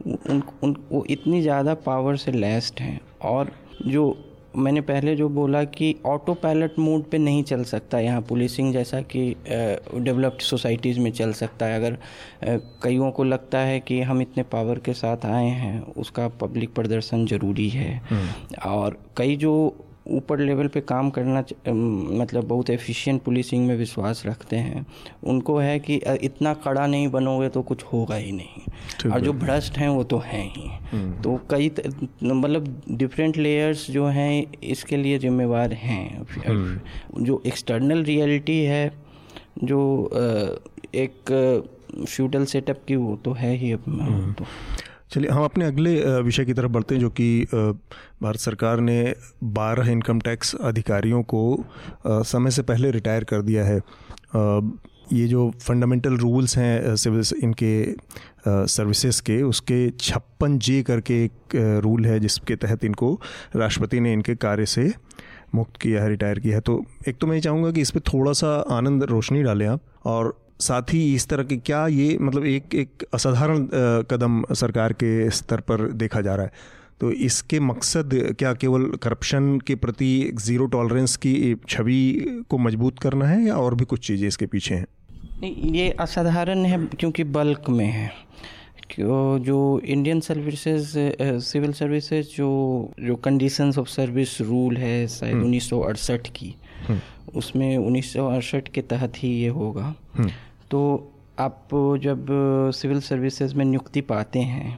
[0.07, 3.51] उन उन वो इतनी ज़्यादा पावर से लेस्ड हैं और
[3.87, 4.15] जो
[4.57, 8.99] मैंने पहले जो बोला कि ऑटो पायलट मोड पे नहीं चल सकता यहाँ पुलिसिंग जैसा
[9.13, 11.97] कि डेवलप्ड सोसाइटीज़ में चल सकता है। अगर
[12.83, 17.25] कईयों को लगता है कि हम इतने पावर के साथ आए हैं उसका पब्लिक प्रदर्शन
[17.25, 18.01] ज़रूरी है।
[18.65, 19.53] और कई जो
[20.07, 24.85] ऊपर लेवल पे काम करना मतलब बहुत एफिशिएंट पुलिसिंग में विश्वास रखते हैं।
[25.23, 29.77] उनको है कि इतना कड़ा नहीं बनोगे तो कुछ होगा ही नहीं। और जो भ्रष्ट
[29.77, 30.69] हैं वो तो हैं ही।
[31.23, 31.71] तो कई
[32.23, 36.25] मतलब डिफरेंट लेयर्स जो हैं इसके लिए जिम्मेवार हैं।
[37.19, 38.91] जो एक्सटर्नल रियलिटी है
[39.63, 39.79] जो
[40.95, 41.31] एक
[42.05, 44.45] फ्यूडल सेटअप की वो तो है ही अब तो।
[45.13, 47.45] चलिए, हम अपने अगले विषय की तरफ़ बढ़ते हैं जो कि
[48.21, 49.13] भारत सरकार ने
[49.53, 51.43] 12 इनकम टैक्स अधिकारियों को
[52.07, 53.79] समय से पहले रिटायर कर दिया है।
[55.13, 57.95] ये जो फंडामेंटल रूल्स हैं सिविल, इनके
[58.47, 63.19] सर्विसेज़ के, उसके छप्पन जे करके एक रूल है जिसके तहत इनको
[63.55, 64.91] राष्ट्रपति ने इनके कार्य से
[65.55, 67.99] मुक्त किया है, रिटायर किया है। तो एक तो मैं ये चाहूँगा कि इस पर
[68.13, 72.45] थोड़ा सा आनंद रोशनी डालें आप और साथ ही इस तरह के क्या ये मतलब
[72.47, 73.67] एक एक असाधारण
[74.11, 78.09] कदम सरकार के स्तर पर देखा जा रहा है। तो इसके मकसद
[78.39, 81.33] क्या केवल करप्शन के प्रति ज़ीरो टॉलरेंस की
[81.69, 84.85] छवि को मज़बूत करना है या और भी कुछ चीज़ें इसके पीछे हैं?
[85.41, 88.11] नहीं ये असाधारण है क्योंकि बल्क में है।
[88.99, 90.91] जो इंडियन सर्विसेज़
[91.43, 92.49] सिविल सर्विसेज़ जो
[92.99, 96.53] जो कंडीशंस ऑफ़ सर्विस रूल है शायद उन्नीस सौ अड़सठ की
[97.35, 99.93] उसमें उन्नीस सौ अड़सठ के तहत ही ये होगा।
[100.73, 101.69] तो आप
[102.01, 102.25] जब
[102.75, 104.77] सिविल सर्विसेज़ में नियुक्ति पाते हैं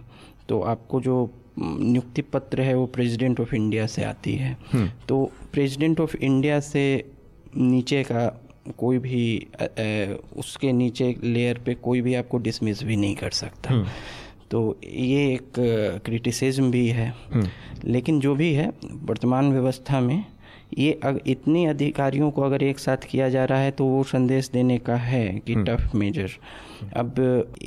[0.49, 1.29] तो आपको जो
[1.59, 4.57] नियुक्ति पत्र है वो प्रेसिडेंट ऑफ़ इंडिया से आती है।
[5.09, 6.83] तो प्रेसिडेंट ऑफ़ इंडिया से
[7.57, 8.27] नीचे का
[8.77, 9.65] कोई भी अ,
[10.37, 13.85] उसके नीचे लेयर पे कोई भी आपको डिसमिस भी नहीं कर सकता।
[14.51, 15.51] तो ये एक
[16.05, 17.13] क्रिटिसिज्म भी है।
[17.85, 20.25] लेकिन जो भी है वर्तमान व्यवस्था में
[20.77, 24.49] ये अग, इतने अधिकारियों को अगर एक साथ किया जा रहा है तो वो संदेश
[24.53, 26.31] देने का है कि टफ मेजर।
[26.95, 27.15] अब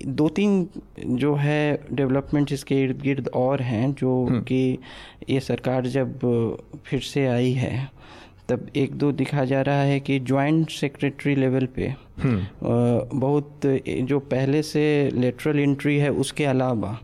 [0.07, 0.69] दो तीन
[1.07, 4.79] जो है डेवलपमेंट इसके इर्द गिर्द और हैं जो कि
[5.31, 6.19] ये सरकार जब
[6.85, 7.91] फिर से आई है
[8.49, 11.95] तब एक दो दिखा जा रहा है कि जॉइंट सेक्रेटरी लेवल पे
[13.15, 13.61] बहुत
[14.03, 16.99] जो पहले से लेटरल एंट्री है उसके अलावा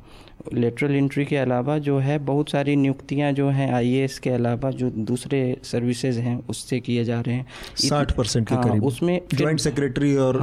[0.52, 4.90] लेटरल इंट्री के अलावा जो है बहुत सारी नियुक्तियाँ जो हैं आईएएस के अलावा जो
[4.90, 9.60] दूसरे सर्विसेज़ हैं उससे किए जा रहे हैं। साठ परसेंट के हाँ, करीब। उसमें ज्वाइंट
[9.60, 10.38] सेक्रेटरी और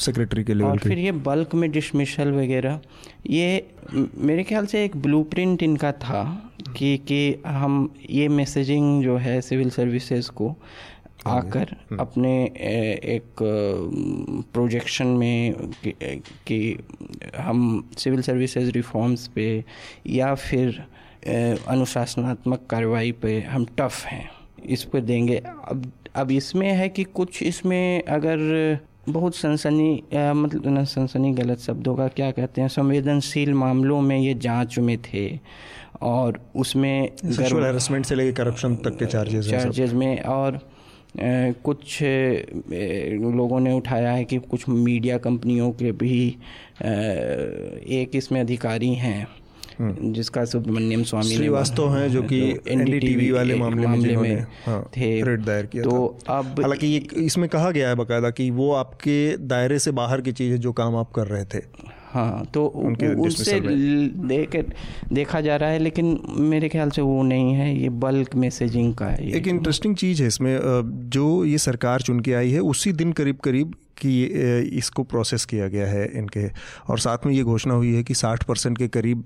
[0.00, 2.80] सेक्रेटरी के लेवल और फिर ये बल्क में डिसमिशल वगैरह
[3.30, 6.22] ये मेरे ख्याल से एक ब्लूप्रिंट इनका था
[6.76, 10.54] कि कि हम ये मैसेजिंग जो है सिविल सर्विसेज़ को
[11.26, 12.44] आकर अपने
[13.16, 13.42] एक
[14.52, 15.54] प्रोजेक्शन में
[16.48, 16.78] कि,
[17.38, 19.64] हम सिविल सर्विसेज़ रिफॉर्म्स पे
[20.06, 20.82] या फिर
[21.68, 24.28] अनुशासनात्मक कार्रवाई पे हम टफ हैं।
[24.66, 30.84] इस पे देंगे। अब अब इसमें है कि कुछ इसमें अगर बहुत सनसनी मतलब न
[30.84, 35.38] सनसनी गलत शब्दों का क्या कहते हैं संवेदनशील मामलों में ये जाँच में थे
[36.02, 37.10] और उसमें
[38.02, 40.58] से लेके करप्शन तक के चार्जेस चार्जेस में और
[41.64, 41.98] कुछ
[43.36, 46.36] लोगों ने उठाया है कि कुछ मीडिया कंपनियों के भी
[46.80, 49.28] एक इसमें अधिकारी हैं
[49.80, 54.34] जिसका सुब्रमण्यम स्वामी श्रीवास्तव हैं जो कि तो एनडीटीवी वाले के मामले में जिन्होंने
[54.66, 58.50] हाँ, थे। दायर किया तो था। अब हालाँकि ये इसमें कहा गया है बकायदा कि
[58.50, 61.58] वो आपके दायरे से बाहर की चीज़ है जो काम आप कर रहे थे।
[62.16, 64.56] हाँ तो उनके उससे देख
[65.12, 66.18] देखा जा रहा है लेकिन
[66.50, 70.28] मेरे ख्याल से वो नहीं है ये बल्क मैसेजिंग का है एक इंटरेस्टिंग चीज़ है
[70.28, 70.58] इसमें
[71.12, 74.22] जो ये सरकार चुन के आई है उसी दिन करीब करीब कि
[74.78, 76.46] इसको प्रोसेस किया गया है इनके।
[76.88, 79.24] और साथ में ये घोषणा हुई है कि 60 परसेंट के करीब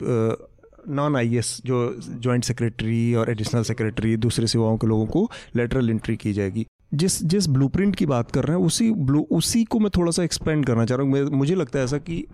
[0.88, 6.16] नॉन आई जो जॉइंट सेक्रेटरी और एडिशनल सेक्रेटरी दूसरे सेवाओं के लोगों को लेटरल एंट्री
[6.16, 9.91] की जाएगी। जिस जिस ब्लूप्रिंट की बात कर रहे हैं उसी ब्लू उसी को मैं
[9.97, 12.24] थोड़ा सा एक्सपेंड करना चाह रहा हूँ। मुझे लगता है ऐसा कि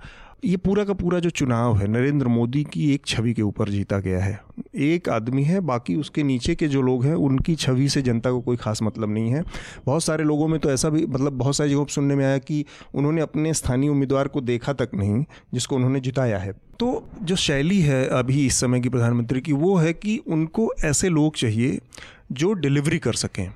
[0.45, 3.99] ये पूरा का पूरा जो चुनाव है, नरेंद्र मोदी की एक छवि के ऊपर जीता
[3.99, 4.41] गया है।
[4.75, 8.41] एक आदमी है, बाकी उसके नीचे के जो लोग हैं, उनकी छवि से जनता को
[8.41, 9.43] कोई खास मतलब नहीं है।
[9.87, 12.39] बहुत सारे लोगों में तो ऐसा भी मतलब बहुत सारी जगहों पर सुनने में आया
[12.39, 12.65] कि
[12.95, 15.25] उन्होंने अपने स्थानीय उम्मीदवार को देखा तक नहीं,
[15.55, 19.77] जिसको उन्होंने जिताया है। तो जो शैली है अभी इस समय की प्रधानमंत्री की, वो
[19.77, 21.79] है कि उनको ऐसे लोग चाहिए
[22.33, 23.53] जो डिलीवरी कर सकें।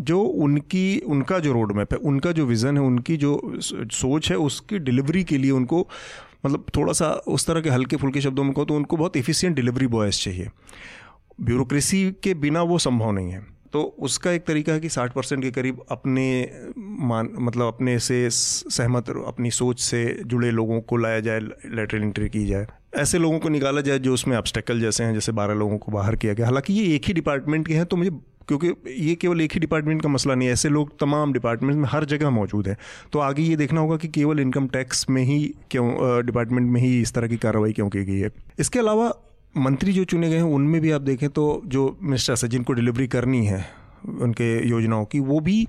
[0.00, 3.52] जो उनकी, उनका जो रोड मैप है, उनका जो विज़न है, उनकी जो
[3.92, 5.88] सोच है, उसकी डिलीवरी के लिए उनको
[6.46, 9.56] मतलब थोड़ा सा उस तरह के हल्के फुल्के शब्दों में कहो तो उनको बहुत इफ़िशियंट
[9.56, 10.48] डिलीवरी बॉयज़ चाहिए।
[11.40, 15.42] ब्यूरोक्रेसी के बिना वो संभव नहीं है। तो उसका एक तरीका है कि 60 परसेंट
[15.42, 21.20] के करीब अपने मान मतलब अपने से सहमत, अपनी सोच से जुड़े लोगों को लाया
[21.20, 25.14] जाए लेटरल एंट्री की जाए। ऐसे लोगों को निकाला जाए जो उसमें ऑब्स्टेकल जैसे हैं,
[25.14, 27.96] जैसे बारह लोगों को बाहर किया गया। हालाँकि ये एक ही डिपार्टमेंट के हैं तो
[27.96, 28.10] मुझे
[28.48, 28.68] क्योंकि
[28.98, 32.04] ये केवल एक ही डिपार्टमेंट का मसला नहीं है, ऐसे लोग तमाम डिपार्टमेंट में हर
[32.06, 32.76] जगह मौजूद हैं।
[33.12, 35.38] तो आगे ये देखना होगा कि केवल इनकम टैक्स में ही
[35.70, 35.90] क्यों
[36.26, 39.12] डिपार्टमेंट में ही इस तरह की कार्रवाई क्यों की गई है। इसके अलावा
[39.54, 43.06] मंत्री जो चुने गए हैं, उनमें भी आप देखें तो जो मिनिस्टर से जिनको डिलीवरी
[43.08, 43.64] करनी है,
[44.20, 45.66] उनके योजनाओं की, वो भी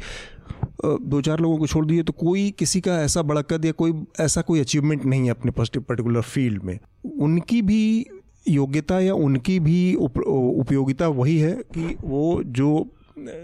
[0.86, 3.93] दो चार लोगों को छोड़ दिए। तो कोई किसी का ऐसा बड़ा कद या कोई,
[4.19, 6.77] ऐसा कोई अचीवमेंट नहीं है अपने पर्टिकुलर फ़ील्ड में।
[7.19, 8.05] उनकी भी
[8.47, 10.17] योग्यता या उनकी भी उप,
[10.59, 12.87] उपयोगिता वही है कि वो जो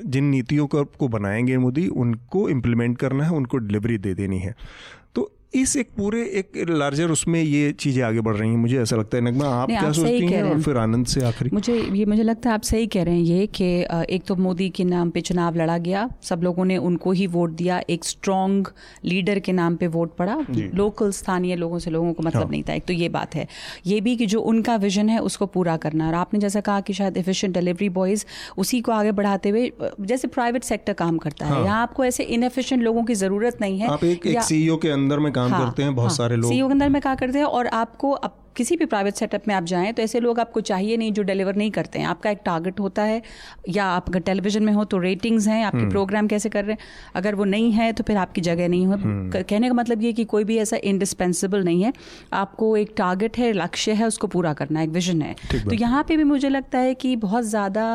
[0.06, 4.56] जिन नीतियों को को बनाएँगे मोदी उनको इम्प्लीमेंट करना है उनको डिलीवरी दे देनी है।
[5.56, 9.18] इस एक पूरे एक लार्जर उसमें ये चीज़ें आगे बढ़ रही हैं मुझे ऐसा लगता
[9.18, 11.50] है। नगमा आप क्या आप सोचती हैं और। फिर आनंद से आखिरी?
[11.54, 13.66] मुझे ये मुझे लगता है आप सही कह रहे हैं ये कि
[14.16, 17.52] एक तो मोदी के नाम पे चुनाव लड़ा गया सब लोगों ने उनको ही वोट
[17.54, 18.72] दिया एक स्ट्रॉन्ग
[19.06, 22.64] लीडर के नाम पे वोट पड़ा। लोकल स्थानीय लोगों से लोगों को मतलब हाँ। नहीं
[22.64, 23.48] था एक तो ये बात है।
[23.86, 26.94] ये भी कि जो उनका विजन है उसको पूरा करना। और आपने जैसा कहा कि
[26.94, 28.26] शायद एफिशिएंट डिलीवरी बॉयज़
[28.58, 29.72] उसी को आगे बढ़ाते हुए
[30.04, 33.80] जैसे प्राइवेट सेक्टर काम करता है। हाँ। यहाँ आपको ऐसे इनएफिशिएंट लोगों की ज़रूरत नहीं
[33.80, 36.72] है आप एक सीईओ के अंदर में काम करते हैं बहुत सारे लोग। सीईओ के
[36.72, 39.92] अंदर में क्या करते हैं और आपको अब किसी भी प्राइवेट सेटअप में आप जाएँ
[39.94, 43.04] तो ऐसे लोग आपको चाहिए नहीं जो डिलीवर नहीं करते हैं। आपका एक टारगेट होता
[43.04, 43.22] है
[43.70, 47.12] या आप अगर टेलीविज़न में हो तो रेटिंग्स हैं आपके प्रोग्राम कैसे कर रहे हैं।
[47.16, 48.98] अगर वो नहीं है तो फिर आपकी जगह नहीं हो।
[49.34, 51.94] कहने का मतलब ये कि कोई भी ऐसा इंडिस्पेंसिबल नहीं है।
[52.36, 56.18] आपको एक टारगेट है लक्ष्य है उसको पूरा करना एक विजन है। तो यहाँ पर
[56.18, 57.88] भी मुझे लगता है कि बहुत ज़्यादा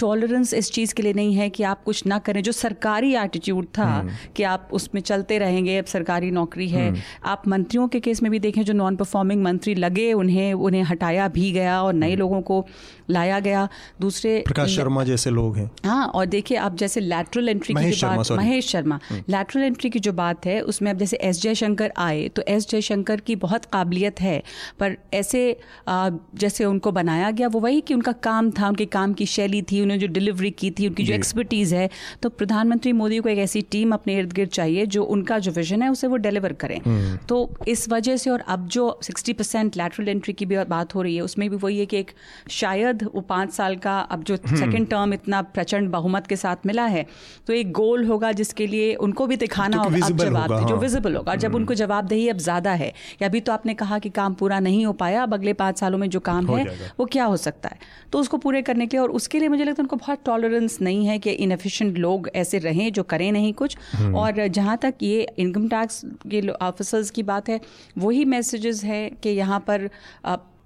[0.00, 3.66] टॉलरेंस इस चीज़ के लिए नहीं है कि आप कुछ ना करें। जो सरकारी एटीट्यूड
[3.68, 3.90] था
[4.36, 6.92] कि आप उसमें चलते रहेंगे अब सरकारी नौकरी है।
[7.26, 11.28] आप मंत्रियों के केस में भी देखें जो नॉन परफॉर्मिंग मंत्री लगे उन्हें उन्हें हटाया
[11.28, 12.66] भी गया और नए लोगों को
[13.10, 13.68] लाया गया।
[14.00, 18.08] दूसरे प्रकाश शर्मा जैसे लोग हैं। हाँ और देखिए आप जैसे लैटरल एंट्री की जो
[18.08, 22.28] बात महेश शर्मा। लैटरल एंट्री की जो बात है उसमें अब जैसे एस जयशंकर आए
[22.28, 24.42] तो एस जयशंकर की बहुत काबिलियत है
[24.78, 25.42] पर ऐसे
[25.88, 29.80] जैसे उनको बनाया गया वो वही कि उनका काम था उनके काम की शैली थी
[29.80, 31.88] उन्होंने जो डिलीवरी की थी उनकी जो एक्सपर्टीज़ है
[32.22, 35.82] तो प्रधानमंत्री मोदी को एक ऐसी टीम अपने इर्द गिर्द चाहिए जो उनका जो विजन
[35.82, 36.80] है उसे वो डिलीवर करें।
[37.28, 37.36] तो
[37.68, 41.16] इस वजह से और अब जो सिक्सटी परसेंट लैटरल एंट्री की भी बात हो रही
[41.16, 42.10] है उसमें भी वही है कि एक
[42.50, 46.84] शायद वो पाँच साल का अब जो सेकेंड टर्म इतना प्रचंड बहुमत के साथ मिला
[46.86, 47.06] है
[47.46, 51.32] तो एक गोल होगा जिसके लिए उनको भी दिखाना होगा अब जवाब जो विजिबल होगा।
[51.32, 54.60] और जब उनको जवाबदेही अब ज़्यादा है या अभी तो आपने कहा कि काम पूरा
[54.60, 56.64] नहीं हो पाया अब अगले पाँच सालों में जो काम है
[56.98, 57.78] वो क्या हो सकता है?
[58.12, 60.78] तो उसको पूरे करने के लिए और उसके लिए मुझे लगता है उनको बहुत टॉलरेंस
[60.82, 64.94] नहीं है कि इनफिशेंट लोग ऐसे रहें जो करें नहीं कुछ। हम्म। और जहाँ तक
[65.02, 67.60] ये इनकम टैक्स के ऑफिसर्स की बात है
[67.98, 69.88] वही मैसेजेस है कि यहाँ पर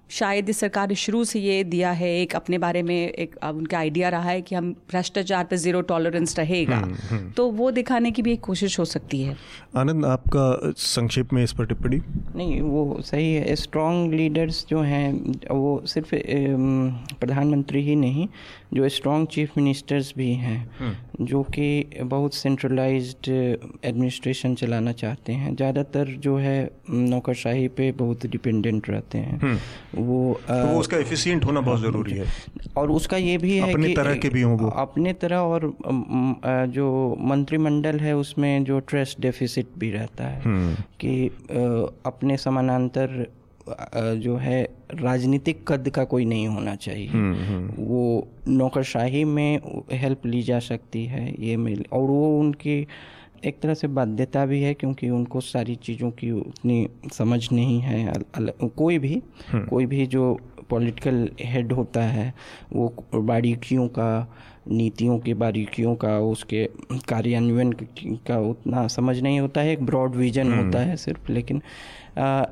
[0.09, 3.77] शायद इस सरकार ने शुरू से ये दिया है एक अपने बारे में एक उनका
[3.77, 8.11] आइडिया रहा है कि हम भ्रष्टाचार पर ज़ीरो टॉलरेंस रहेगा। हम्म, हम्म। तो वो दिखाने
[8.11, 9.37] की भी एक कोशिश हो सकती है।
[9.77, 12.01] आनंद आपका संक्षेप में इस पर टिप्पणी?
[12.35, 16.15] नहीं वो सही है। स्ट्रॉन्ग लीडर्स जो हैं वो सिर्फ़
[17.15, 18.27] प्रधानमंत्री ही नहीं
[18.73, 21.67] जो स्ट्रॉन्ग चीफ मिनिस्टर्स भी हैं हम्म। जो कि
[22.03, 26.57] बहुत सेंट्रलाइज्ड एडमिनिस्ट्रेशन चलाना चाहते हैं। ज़्यादातर जो है
[26.89, 29.53] नौकरशाही पे बहुत डिपेंडेंट रहते हैं।
[29.95, 32.25] वो, आ, तो वो उसका एफिशिएंट होना बहुत ज़रूरी है।
[32.77, 35.71] और उसका ये भी है अपने तरह के भी हों वो। अपने तरह और
[36.73, 41.27] जो मंत्रिमंडल है उसमें जो ट्रस्ट डेफिसिट भी रहता है हम्म। कि
[42.05, 43.25] अपने समानांतर
[43.95, 49.59] जो है राजनीतिक कद का कोई नहीं होना चाहिए। हम्म, हम्म। वो नौकरशाही में
[49.91, 52.87] हेल्प ली जा सकती है ये मिल और वो उनकी
[53.45, 58.07] एक तरह से बाध्यता भी है क्योंकि उनको सारी चीज़ों की उतनी समझ नहीं है।
[58.07, 60.39] अल, अल, कोई भी हम्म। कोई भी जो
[60.69, 62.33] पॉलिटिकल हेड होता है
[62.73, 64.35] वो बारीकियों का
[64.67, 66.69] नीतियों की बारीकियों का उसके
[67.07, 67.71] कार्यान्वयन
[68.05, 71.61] का उतना समझ नहीं होता है। एक ब्रॉड विजन होता है सिर्फ़ लेकिन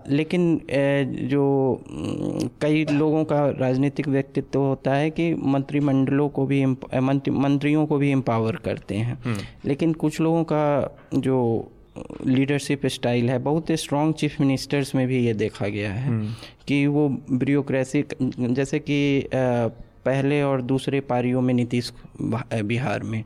[0.09, 0.59] लेकिन
[1.29, 1.45] जो
[2.61, 8.11] कई लोगों का राजनीतिक व्यक्तित्व होता है कि मंत्रिमंडलों को भी मंत्री मंत्रियों को भी
[8.11, 11.71] एम्पावर करते हैं हम्म। लेकिन कुछ लोगों का जो
[12.25, 16.33] लीडरशिप स्टाइल है बहुत स्ट्रॉन्ग चीफ मिनिस्टर्स में भी ये देखा गया है हम्म।
[16.67, 18.99] कि वो ब्यूरोक्रेसी जैसे कि
[20.05, 21.91] पहले और दूसरे पारियों में नीतीश
[22.21, 23.23] बिहार में।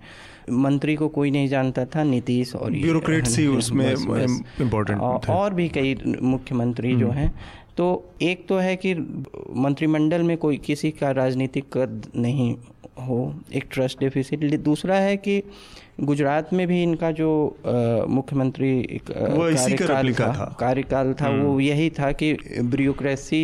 [0.51, 3.91] मंत्री को कोई नहीं जानता था नीतीश और ब्यूरोक्रेसी उसमें
[4.61, 7.33] इम्पोर्टेंट और भी कई मुख्यमंत्री जो हम्म। हैं।
[7.77, 8.93] तो एक तो है कि
[9.55, 12.55] मंत्रिमंडल में कोई किसी का राजनीतिक कद नहीं
[12.99, 15.41] हो एक ट्रस्ट डेफिसिट दूसरा है कि
[16.01, 17.29] गुजरात में भी इनका जो
[18.09, 23.41] मुख्यमंत्री कार्यकाल था, था। कार्यकाल था वो हम्म। यही था कि ब्यूरोक्रेसी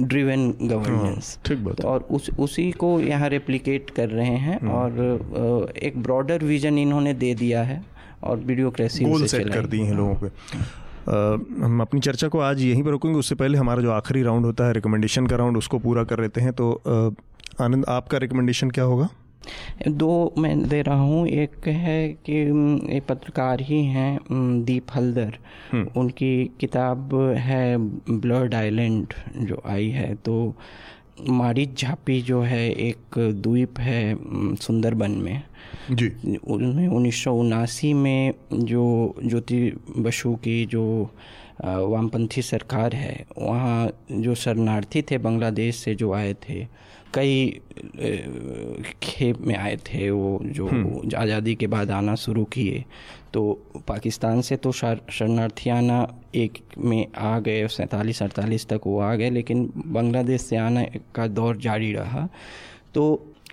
[0.00, 1.38] ड्रिवन गवर्नेंस
[1.84, 7.14] और उस उसी को यहाँ रेप्लिकेट कर रहे हैं हम्म। और एक ब्रॉडर विजन इन्होंने
[7.14, 7.82] दे दिया है
[8.22, 10.28] और ब्यूरोक्रेसी गोल सेट कर दी हैं लोगों पे।
[11.04, 11.12] Uh,
[11.62, 14.66] हम अपनी चर्चा को आज यहीं पर रोकेंगे। उससे पहले हमारा जो आखिरी राउंड होता
[14.66, 18.84] है रिकमेंडेशन का राउंड उसको पूरा कर लेते हैं। तो uh, आनंद आपका रिकमेंडेशन क्या
[18.84, 19.08] होगा?
[19.88, 22.40] दो मैं दे रहा हूँ। एक है कि
[22.96, 24.18] एक पत्रकार ही हैं
[24.64, 25.36] दीप हल्दर।
[25.72, 27.76] हम्म। उनकी किताब है
[28.10, 30.54] ब्लड आइलैंड जो आई है। तो
[31.28, 34.16] मारिच झापी जो है एक द्वीप है
[34.56, 35.42] सुंदरबन में।
[35.90, 39.60] जी। उनमें उन्नीस में जो ज्योति
[39.98, 41.10] बसु की जो
[41.64, 46.66] वामपंथी सरकार है वहाँ जो शरणार्थी थे बांग्लादेश से जो आए थे
[47.14, 47.60] कई
[49.02, 52.84] खेप में आए थे वो जो हम्म। आज़ादी के बाद आना शुरू किए
[53.32, 53.42] तो
[53.88, 59.30] पाकिस्तान से तो शरणार्थी आना एक में आ गए सैंतालीस अड़तालीस तक वो आ गए
[59.30, 60.84] लेकिन बांग्लादेश से आने
[61.14, 62.28] का दौर जारी रहा
[62.94, 63.04] तो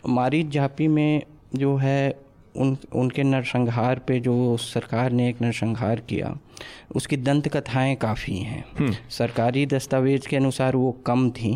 [0.10, 1.22] मारिज जापी में
[1.56, 2.14] जो है
[2.56, 6.38] उन उनके नरसंहार पे जो सरकार ने एक नरसंहार किया
[6.96, 11.54] उसकी दंत कथाएँ काफ़ी हैं हम्म। सरकारी दस्तावेज़ के अनुसार वो कम थी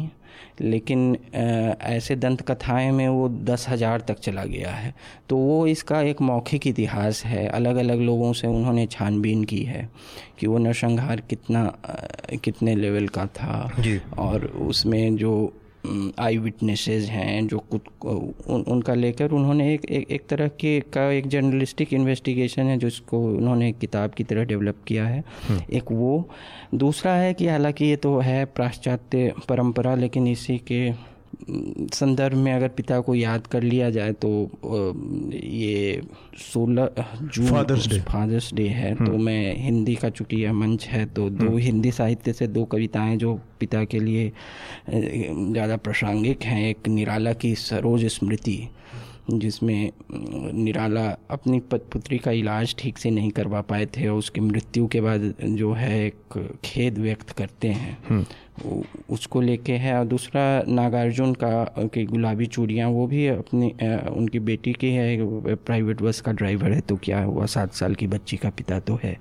[0.61, 4.93] लेकिन ऐसे दंत कथाएँ में वो दस हज़ार तक चला गया है।
[5.29, 9.89] तो वो इसका एक मौखिक इतिहास है। अलग अलग लोगों से उन्होंने छानबीन की है
[10.39, 11.65] कि वो नरसंहार कितना
[12.43, 13.71] कितने लेवल का था।
[14.17, 15.53] और उसमें जो
[16.19, 21.09] आई विटनेसेस हैं जो कुछ उन, उनका लेकर उन्होंने एक एक, एक तरह के का
[21.11, 25.91] एक जर्नलिस्टिक इन्वेस्टिगेशन है जिसको उन्होंने एक किताब की तरह डेवलप किया है हम्म। एक
[25.91, 26.13] वो
[26.75, 30.89] दूसरा है कि हालाँकि ये तो है पाश्चात्य परंपरा लेकिन इसी के
[31.93, 34.29] संदर्भ में अगर पिता को याद कर लिया जाए तो
[35.33, 36.01] ये
[36.43, 36.89] सोलह
[37.23, 41.05] जून फादर्स डे फादर्स डे है तो हम्म। मैं हिंदी का चूँकि यह मंच है
[41.05, 44.31] तो दो हम्म। हिंदी साहित्य से दो कविताएँ जो पिता के लिए
[44.89, 48.57] ज़्यादा प्रासंगिक हैं एक निराला की सरोज स्मृति
[49.31, 49.91] जिसमें
[50.55, 55.01] निराला अपनी पुत्री का इलाज ठीक से नहीं करवा पाए थे और उसकी मृत्यु के
[55.01, 58.25] बाद जो है एक खेद व्यक्त करते हैं हम्म।
[59.09, 63.71] उसको लेके है और दूसरा नागार्जुन का कि गुलाबी चूड़ियाँ वो भी अपनी
[64.11, 68.07] उनकी बेटी की है प्राइवेट बस का ड्राइवर है तो क्या हुआ सात साल की
[68.07, 69.17] बच्ची का पिता तो है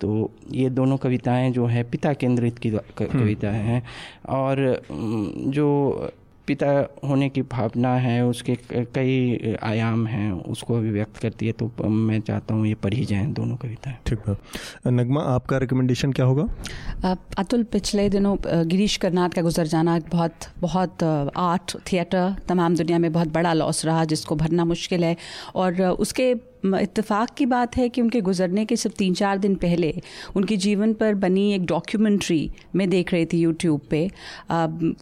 [0.00, 3.82] तो ये दोनों कविताएँ जो है पिता केंद्रित की हम्म। कविताएँ हैं
[4.28, 4.82] और
[5.48, 5.68] जो
[6.50, 6.68] पिता
[7.04, 8.56] होने की भावना है उसके
[8.94, 13.26] कई आयाम हैं उसको भी व्यक्त करती है तो मैं चाहता हूँ ये पढ़ी जाए
[13.38, 14.36] दोनों कविताएँ। ठीक है।
[14.92, 16.46] नगमा आपका रिकमेंडेशन क्या होगा?
[17.38, 18.36] अतुल पिछले दिनों
[18.68, 23.52] गिरीश कर्नाड का गुजर जाना एक बहुत बहुत आर्ट थिएटर तमाम दुनिया में बहुत बड़ा
[23.54, 25.16] लॉस रहा जिसको भरना मुश्किल है।
[25.54, 29.54] और उसके म, इत्तेफाक की बात है कि उनके गुजरने के सिर्फ़ तीन चार दिन
[29.56, 29.94] पहले
[30.36, 34.04] उनके जीवन पर बनी एक डॉक्यूमेंट्री मैं देख रही थी यूट्यूब पे।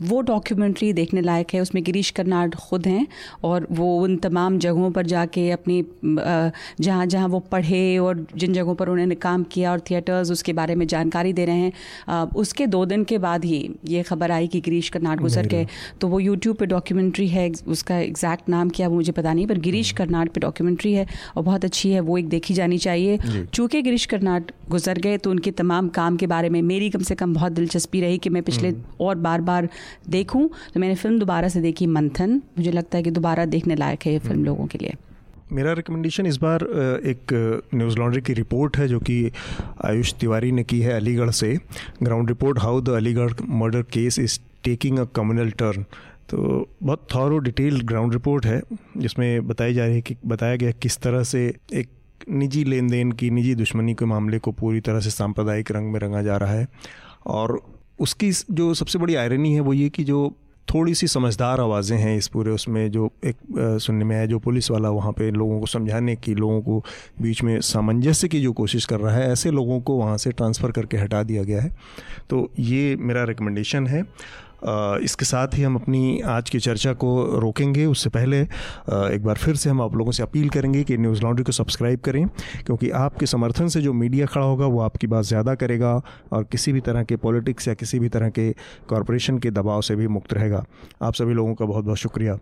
[0.02, 3.06] वो डॉक्यूमेंट्री देखने लायक है उसमें गिरीश कर्नाड खुद हैं
[3.44, 8.74] और वो उन तमाम जगहों पर जाके अपनी जहाँ जहाँ वो पढ़े और जिन जगहों
[8.74, 12.84] पर उन्होंने काम किया और थिएटर्स उसके बारे में जानकारी दे रहे हैं। उसके दो
[12.86, 15.66] दिन के बाद ही ये खबर आई कि गिरीश कर्नाड गुजर गए।
[16.00, 19.92] तो वो यूट्यूब पर डॉक्यूमेंट्री है उसका एग्जैक्ट नाम क्या मुझे पता नहीं पर गिरीश
[19.92, 21.06] कर्नाड पर डॉक्यूमेंट्री है
[21.36, 25.30] और बहुत अच्छी है वो एक देखी जानी चाहिए। चूँकि गिरीश कर्नाट गुजर गए तो
[25.30, 28.42] उनके तमाम काम के बारे में मेरी कम से कम बहुत दिलचस्पी रही कि मैं
[28.42, 29.68] पिछले और बार बार
[30.10, 34.06] देखूँ तो मैंने फ़िल्म दोबारा से देखी मंथन। मुझे लगता है कि दोबारा देखने लायक
[34.06, 34.94] है ये फ़िल्म लोगों के लिए।
[35.52, 36.62] मेरा रिकमेंडेशन इस बार
[37.06, 37.32] एक
[37.74, 39.30] न्यूज़ लॉन्ड्री की रिपोर्ट है जो कि
[39.84, 41.56] आयुष तिवारी ने की है अलीगढ़ से।
[42.02, 45.84] Ground report how the Aligarh murder case is taking a communal turn
[46.30, 48.62] तो बहुत थॉरो डिटेल्ड ग्राउंड रिपोर्ट है,
[48.96, 51.88] जिसमें बताई जा रही है कि, बताया गया किस तरह से एक
[52.30, 56.00] निजी लेन देन की, निजी दुश्मनी के मामले को पूरी तरह से सांप्रदायिक रंग में
[56.00, 56.68] रंगा जा रहा है।
[57.26, 57.62] और
[58.00, 60.34] उसकी जो सबसे बड़ी आयरनी है वो ये कि जो
[60.74, 63.36] थोड़ी सी समझदार आवाज़ें हैं इस पूरे उसमें, जो एक
[63.82, 66.84] सुनने में आया, जो पुलिस वाला वहाँ पे लोगों को समझाने की, लोगों को
[67.22, 70.70] बीच में सामंजस्य की जो कोशिश कर रहा है, ऐसे लोगों को वहाँ से ट्रांसफ़र
[70.70, 71.76] करके हटा दिया गया है।
[72.30, 74.02] तो ये मेरा रिकमेंडेशन है।
[74.64, 79.56] इसके साथ ही हम अपनी आज की चर्चा को रोकेंगे। उससे पहले एक बार फिर
[79.56, 82.26] से हम आप लोगों से अपील करेंगे कि न्यूज़ लॉन्ड्री को सब्सक्राइब करें,
[82.66, 85.94] क्योंकि आपके समर्थन से जो मीडिया खड़ा होगा, वो आपकी बात ज़्यादा करेगा
[86.32, 88.50] और किसी भी तरह के पॉलिटिक्स या किसी भी तरह के
[88.88, 90.64] कॉरपोरेशन के दबाव से भी मुक्त रहेगा।
[91.02, 92.38] आप सभी लोगों का बहुत बहुत शुक्रिया।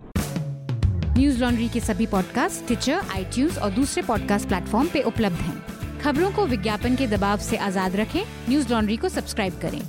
[1.18, 6.30] न्यूज़ लॉन्ड्री के सभी पॉडकास्ट ट्विटर आईटीज और दूसरे पॉडकास्ट प्लेटफॉर्म पे उपलब्ध हैं। खबरों
[6.30, 9.80] को विज्ञापन के दबाव से आज़ाद रखें। न्यूज़ लॉन्ड्री को सब्सक्राइब करें।